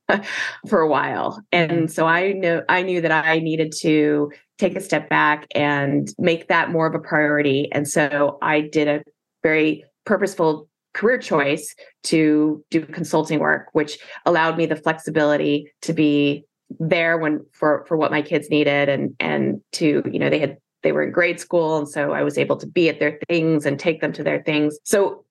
for 0.67 0.81
a 0.81 0.87
while. 0.87 1.41
And 1.51 1.71
mm-hmm. 1.71 1.87
so 1.87 2.05
I 2.05 2.33
know 2.33 2.63
I 2.69 2.81
knew 2.81 3.01
that 3.01 3.11
I 3.11 3.39
needed 3.39 3.73
to 3.81 4.31
take 4.57 4.75
a 4.75 4.81
step 4.81 5.09
back 5.09 5.47
and 5.53 6.13
make 6.17 6.47
that 6.47 6.71
more 6.71 6.87
of 6.87 6.95
a 6.95 6.99
priority. 6.99 7.69
And 7.71 7.87
so 7.87 8.37
I 8.41 8.61
did 8.61 8.87
a 8.87 9.03
very 9.43 9.83
purposeful 10.05 10.69
career 10.93 11.17
choice 11.17 11.75
to 12.03 12.63
do 12.71 12.85
consulting 12.85 13.39
work, 13.39 13.67
which 13.73 13.97
allowed 14.25 14.57
me 14.57 14.65
the 14.65 14.77
flexibility 14.77 15.71
to 15.81 15.93
be 15.93 16.45
there 16.79 17.17
when 17.17 17.45
for 17.51 17.85
for 17.87 17.95
what 17.95 18.11
my 18.11 18.21
kids 18.21 18.49
needed 18.49 18.89
and 18.89 19.15
and 19.19 19.61
to 19.71 20.01
you 20.11 20.17
know 20.17 20.29
they 20.29 20.39
had 20.39 20.57
they 20.81 20.91
were 20.91 21.03
in 21.03 21.11
grade 21.11 21.39
school 21.39 21.77
and 21.77 21.87
so 21.87 22.11
I 22.11 22.23
was 22.23 22.37
able 22.37 22.57
to 22.57 22.67
be 22.67 22.89
at 22.89 22.99
their 22.99 23.19
things 23.27 23.65
and 23.65 23.79
take 23.79 24.01
them 24.01 24.13
to 24.13 24.23
their 24.23 24.41
things. 24.41 24.77
So 24.83 25.24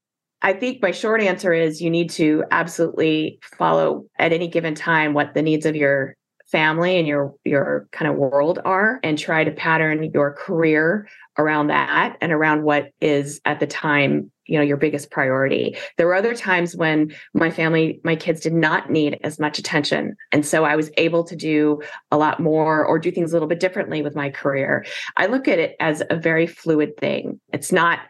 I 0.45 0.53
think 0.53 0.83
my 0.83 0.91
short 0.91 1.23
answer 1.23 1.55
is 1.55 1.81
you 1.81 1.89
need 1.89 2.11
to 2.11 2.45
absolutely 2.51 3.39
follow 3.43 4.05
at 4.19 4.35
any 4.35 4.47
given 4.47 4.75
time 4.75 5.15
what 5.15 5.33
the 5.33 5.41
needs 5.41 5.65
of 5.65 5.75
your 5.75 6.17
family 6.53 6.99
and 6.99 7.09
your 7.09 7.35
your 7.45 7.89
kind 7.93 8.11
of 8.11 8.19
world 8.19 8.61
are 8.67 9.01
and 9.03 9.19
try 9.19 9.43
to 9.43 9.51
pattern 9.51 10.11
your 10.13 10.35
career 10.35 11.09
around 11.39 11.69
that 11.69 12.19
and 12.21 12.31
around 12.31 12.63
what 12.63 12.91
is 13.01 13.41
at 13.47 13.59
the 13.59 13.67
time 13.67 14.31
you 14.47 14.59
know 14.59 14.63
your 14.63 14.77
biggest 14.77 15.11
priority. 15.11 15.79
There 15.97 16.07
were 16.07 16.15
other 16.15 16.35
times 16.35 16.77
when 16.77 17.15
my 17.33 17.51
family 17.51 18.03
my 18.05 18.15
kids 18.15 18.43
did 18.43 18.53
not 18.53 18.91
need 18.91 19.19
as 19.25 19.41
much 19.41 19.59
attention. 19.59 20.15
And 20.31 20.45
so 20.45 20.65
i 20.65 20.77
was 20.77 20.91
able 20.99 21.25
to 21.25 21.35
do 21.35 21.81
a 22.11 22.19
lot 22.19 22.39
more 22.39 22.85
or 22.85 22.99
do 22.99 23.11
things 23.11 23.33
a 23.33 23.35
little 23.35 23.49
bit 23.49 23.61
differently 23.61 24.03
with 24.03 24.15
my 24.15 24.29
career. 24.29 24.85
I 25.17 25.25
look 25.25 25.49
at 25.49 25.59
it 25.59 25.75
as 25.81 26.03
a 26.11 26.17
very 26.17 26.47
fluid 26.47 26.99
thing. 26.99 27.41
It's 27.55 27.73
not 27.73 28.01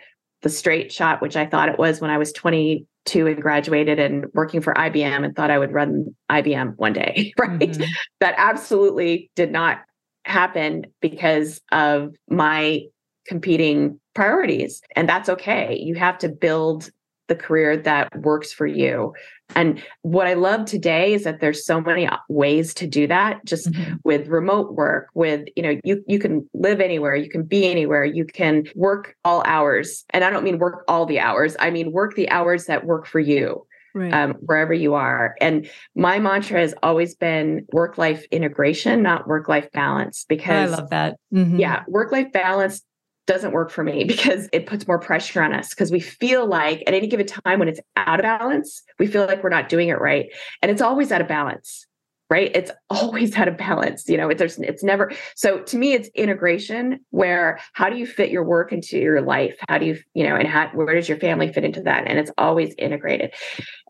the 0.44 0.50
straight 0.50 0.92
shot 0.92 1.20
which 1.20 1.36
i 1.36 1.44
thought 1.44 1.68
it 1.68 1.78
was 1.78 2.00
when 2.00 2.10
i 2.10 2.18
was 2.18 2.32
22 2.32 3.26
and 3.26 3.42
graduated 3.42 3.98
and 3.98 4.26
working 4.34 4.60
for 4.60 4.72
ibm 4.74 5.24
and 5.24 5.34
thought 5.34 5.50
i 5.50 5.58
would 5.58 5.72
run 5.72 6.14
ibm 6.30 6.76
one 6.76 6.92
day 6.92 7.34
right 7.38 7.58
mm-hmm. 7.58 7.82
that 8.20 8.34
absolutely 8.36 9.30
did 9.34 9.50
not 9.50 9.80
happen 10.24 10.86
because 11.00 11.60
of 11.72 12.14
my 12.28 12.82
competing 13.26 14.00
priorities. 14.14 14.80
And 14.96 15.08
that's 15.08 15.28
okay. 15.28 15.78
You 15.78 15.94
have 15.96 16.18
to 16.18 16.28
build 16.28 16.90
the 17.28 17.34
career 17.34 17.76
that 17.76 18.14
works 18.20 18.52
for 18.52 18.66
you. 18.66 19.14
And 19.54 19.82
what 20.02 20.26
I 20.26 20.34
love 20.34 20.64
today 20.64 21.14
is 21.14 21.24
that 21.24 21.40
there's 21.40 21.64
so 21.64 21.80
many 21.80 22.08
ways 22.28 22.74
to 22.74 22.86
do 22.86 23.06
that 23.06 23.44
just 23.44 23.70
mm-hmm. 23.70 23.94
with 24.02 24.28
remote 24.28 24.72
work 24.72 25.08
with 25.14 25.46
you 25.54 25.62
know 25.62 25.80
you 25.84 26.02
you 26.06 26.18
can 26.18 26.48
live 26.54 26.80
anywhere, 26.80 27.14
you 27.14 27.28
can 27.28 27.44
be 27.44 27.70
anywhere, 27.70 28.04
you 28.04 28.24
can 28.24 28.66
work 28.74 29.16
all 29.24 29.42
hours. 29.46 30.04
And 30.10 30.24
I 30.24 30.30
don't 30.30 30.44
mean 30.44 30.58
work 30.58 30.84
all 30.88 31.06
the 31.06 31.20
hours. 31.20 31.56
I 31.58 31.70
mean 31.70 31.92
work 31.92 32.14
the 32.14 32.28
hours 32.30 32.66
that 32.66 32.86
work 32.86 33.06
for 33.06 33.20
you. 33.20 33.66
Right. 33.96 34.12
Um, 34.12 34.32
wherever 34.40 34.74
you 34.74 34.94
are. 34.94 35.36
And 35.40 35.70
my 35.94 36.18
mantra 36.18 36.58
has 36.58 36.74
always 36.82 37.14
been 37.14 37.64
work 37.72 37.96
life 37.96 38.26
integration, 38.32 39.04
not 39.04 39.28
work 39.28 39.48
life 39.48 39.70
balance. 39.70 40.24
Because 40.28 40.72
I 40.72 40.76
love 40.76 40.90
that. 40.90 41.16
Mm-hmm. 41.32 41.60
Yeah, 41.60 41.84
work 41.86 42.10
life 42.10 42.32
balance 42.32 42.82
doesn't 43.26 43.52
work 43.52 43.70
for 43.70 43.82
me 43.82 44.04
because 44.14 44.48
it 44.52 44.66
puts 44.66 44.86
more 44.86 44.98
pressure 44.98 45.42
on 45.42 45.52
us 45.52 45.70
because 45.70 45.90
we 45.90 46.00
feel 46.00 46.46
like 46.46 46.82
at 46.86 46.94
any 46.94 47.06
given 47.06 47.26
time 47.26 47.58
when 47.58 47.68
it's 47.68 47.80
out 47.96 48.20
of 48.20 48.24
balance, 48.24 48.82
we 48.98 49.06
feel 49.06 49.26
like 49.26 49.42
we're 49.42 49.50
not 49.50 49.68
doing 49.68 49.88
it 49.88 50.00
right. 50.00 50.26
And 50.62 50.70
it's 50.70 50.82
always 50.82 51.12
out 51.12 51.20
of 51.20 51.28
balance 51.28 51.86
right? 52.30 52.50
It's 52.54 52.70
always 52.90 53.36
out 53.36 53.48
of 53.48 53.56
balance 53.56 54.08
you 54.08 54.16
know 54.16 54.28
it's 54.28 54.38
there's 54.38 54.58
it's 54.58 54.82
never 54.82 55.12
so 55.34 55.60
to 55.60 55.76
me 55.76 55.92
it's 55.92 56.08
integration 56.14 57.00
where 57.10 57.58
how 57.72 57.88
do 57.88 57.96
you 57.96 58.06
fit 58.06 58.30
your 58.30 58.44
work 58.44 58.72
into 58.72 58.98
your 58.98 59.20
life? 59.22 59.56
How 59.68 59.78
do 59.78 59.86
you 59.86 59.98
you 60.14 60.26
know 60.26 60.36
and 60.36 60.48
how 60.48 60.68
where 60.68 60.94
does 60.94 61.08
your 61.08 61.18
family 61.18 61.52
fit 61.52 61.64
into 61.64 61.82
that? 61.82 62.06
And 62.06 62.18
it's 62.18 62.30
always 62.38 62.74
integrated. 62.78 63.32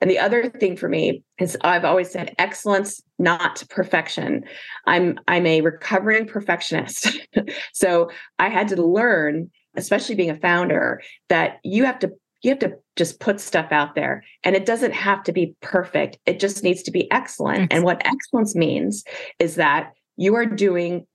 And 0.00 0.10
the 0.10 0.18
other 0.18 0.48
thing 0.48 0.76
for 0.76 0.88
me 0.88 1.22
is 1.38 1.56
i've 1.62 1.84
always 1.84 2.10
said 2.10 2.34
excellence 2.38 3.02
not 3.18 3.62
perfection. 3.70 4.44
I'm 4.86 5.18
i'm 5.28 5.46
a 5.46 5.60
recovering 5.60 6.26
perfectionist. 6.26 7.18
So 7.72 8.10
i 8.38 8.48
had 8.48 8.68
to 8.68 8.82
learn 8.82 9.50
especially 9.76 10.14
being 10.14 10.30
a 10.30 10.38
founder 10.38 11.02
that 11.28 11.58
you 11.64 11.84
have 11.84 11.98
to 12.00 12.12
you 12.44 12.50
have 12.50 12.58
to 12.60 12.76
just 12.96 13.20
put 13.20 13.40
stuff 13.40 13.72
out 13.72 13.94
there 13.94 14.24
and 14.42 14.54
it 14.54 14.66
doesn't 14.66 14.92
have 14.92 15.22
to 15.24 15.32
be 15.32 15.54
perfect. 15.60 16.18
It 16.26 16.38
just 16.38 16.62
needs 16.62 16.82
to 16.84 16.90
be 16.90 17.10
excellent, 17.10 17.72
and 17.72 17.84
what 17.84 18.06
excellence 18.06 18.54
means 18.54 19.04
is 19.38 19.56
that 19.56 19.92
you 20.16 20.34
are 20.34 20.46
doing 20.46 21.06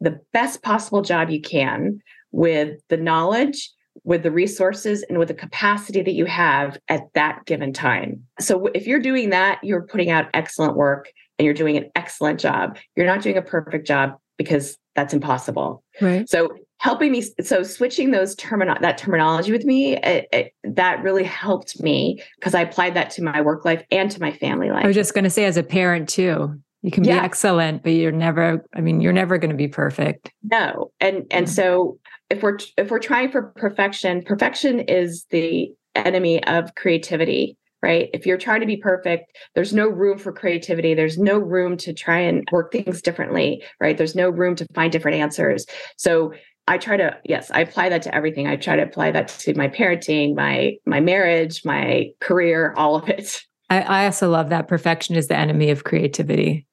the 0.00 0.20
best 0.32 0.62
possible 0.62 1.02
job 1.02 1.30
you 1.30 1.40
can 1.40 2.00
with 2.30 2.80
the 2.88 2.96
knowledge 2.96 3.70
with 4.04 4.22
the 4.22 4.30
resources 4.30 5.02
and 5.08 5.18
with 5.18 5.26
the 5.26 5.34
capacity 5.34 6.02
that 6.02 6.12
you 6.12 6.24
have 6.24 6.78
at 6.88 7.02
that 7.14 7.44
given 7.46 7.72
time. 7.72 8.22
So 8.38 8.68
if 8.68 8.86
you're 8.86 9.00
doing 9.00 9.30
that 9.30 9.58
you're 9.64 9.82
putting 9.82 10.08
out 10.08 10.28
excellent 10.34 10.76
work 10.76 11.08
and 11.38 11.44
you're 11.44 11.54
doing 11.54 11.76
an 11.76 11.90
excellent 11.94 12.40
job. 12.40 12.78
You're 12.96 13.06
not 13.06 13.22
doing 13.22 13.36
a 13.36 13.42
perfect 13.42 13.86
job 13.86 14.16
because 14.36 14.76
that's 14.94 15.14
impossible. 15.14 15.82
Right. 16.00 16.28
So 16.28 16.50
helping 16.78 17.12
me 17.12 17.22
so 17.42 17.62
switching 17.62 18.10
those 18.10 18.34
termino- 18.36 18.80
that 18.80 18.98
terminology 18.98 19.52
with 19.52 19.64
me 19.64 19.96
it, 19.96 20.28
it, 20.32 20.54
that 20.64 21.02
really 21.02 21.24
helped 21.24 21.80
me 21.82 22.22
because 22.38 22.54
i 22.54 22.60
applied 22.60 22.94
that 22.94 23.10
to 23.10 23.22
my 23.22 23.40
work 23.40 23.64
life 23.64 23.82
and 23.90 24.10
to 24.10 24.20
my 24.20 24.32
family 24.32 24.70
life 24.70 24.84
i 24.84 24.86
was 24.86 24.96
just 24.96 25.14
going 25.14 25.24
to 25.24 25.30
say 25.30 25.44
as 25.44 25.56
a 25.56 25.62
parent 25.62 26.08
too 26.08 26.54
you 26.82 26.90
can 26.90 27.04
yeah. 27.04 27.18
be 27.18 27.24
excellent 27.24 27.82
but 27.82 27.90
you're 27.90 28.12
never 28.12 28.64
i 28.74 28.80
mean 28.80 29.00
you're 29.00 29.12
never 29.12 29.38
going 29.38 29.50
to 29.50 29.56
be 29.56 29.68
perfect 29.68 30.30
no 30.42 30.90
and 31.00 31.26
and 31.30 31.46
mm-hmm. 31.46 31.54
so 31.54 31.98
if 32.30 32.42
we're 32.42 32.58
if 32.76 32.90
we're 32.90 32.98
trying 32.98 33.30
for 33.30 33.42
perfection 33.56 34.22
perfection 34.22 34.80
is 34.80 35.26
the 35.30 35.72
enemy 35.94 36.42
of 36.44 36.74
creativity 36.74 37.56
right? 37.82 38.10
If 38.12 38.26
you're 38.26 38.38
trying 38.38 38.60
to 38.60 38.66
be 38.66 38.76
perfect, 38.76 39.36
there's 39.54 39.72
no 39.72 39.86
room 39.86 40.18
for 40.18 40.32
creativity. 40.32 40.94
There's 40.94 41.18
no 41.18 41.38
room 41.38 41.76
to 41.78 41.92
try 41.92 42.18
and 42.18 42.46
work 42.50 42.72
things 42.72 43.00
differently, 43.02 43.62
right? 43.80 43.96
There's 43.96 44.16
no 44.16 44.30
room 44.30 44.56
to 44.56 44.66
find 44.74 44.90
different 44.90 45.18
answers. 45.18 45.66
So 45.96 46.32
I 46.68 46.78
try 46.78 46.96
to, 46.98 47.16
yes, 47.24 47.50
I 47.50 47.60
apply 47.60 47.88
that 47.88 48.02
to 48.02 48.14
everything. 48.14 48.46
I 48.46 48.56
try 48.56 48.76
to 48.76 48.82
apply 48.82 49.10
that 49.12 49.28
to 49.28 49.54
my 49.54 49.68
parenting, 49.68 50.36
my 50.36 50.76
my 50.84 51.00
marriage, 51.00 51.64
my 51.64 52.10
career, 52.20 52.74
all 52.76 52.94
of 52.94 53.08
it. 53.08 53.42
I, 53.70 53.80
I 53.80 54.04
also 54.04 54.30
love 54.30 54.50
that 54.50 54.68
perfection 54.68 55.16
is 55.16 55.28
the 55.28 55.36
enemy 55.36 55.70
of 55.70 55.84
creativity. 55.84 56.66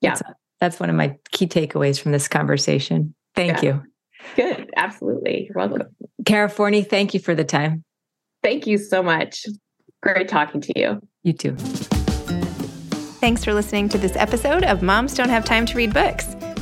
Yeah. 0.00 0.10
That's, 0.10 0.22
that's 0.60 0.80
one 0.80 0.90
of 0.90 0.96
my 0.96 1.16
key 1.30 1.46
takeaways 1.46 1.98
from 1.98 2.12
this 2.12 2.28
conversation. 2.28 3.14
Thank 3.34 3.62
yeah. 3.62 3.74
you. 3.74 3.82
Good. 4.36 4.70
Absolutely. 4.76 5.48
You're 5.48 5.66
welcome. 5.66 5.88
Kara 6.24 6.48
Forney, 6.48 6.82
thank 6.82 7.14
you 7.14 7.20
for 7.20 7.34
the 7.34 7.44
time. 7.44 7.84
Thank 8.42 8.66
you 8.66 8.78
so 8.78 9.02
much. 9.02 9.46
Great 10.02 10.28
talking 10.28 10.60
to 10.60 10.72
you. 10.76 11.00
You 11.22 11.32
too. 11.32 11.56
Thanks 13.20 13.44
for 13.44 13.52
listening 13.52 13.88
to 13.88 13.98
this 13.98 14.14
episode 14.16 14.64
of 14.64 14.82
Moms 14.82 15.14
Don't 15.14 15.28
Have 15.28 15.44
Time 15.44 15.66
to 15.66 15.76
Read 15.76 15.92
Books. 15.92 16.36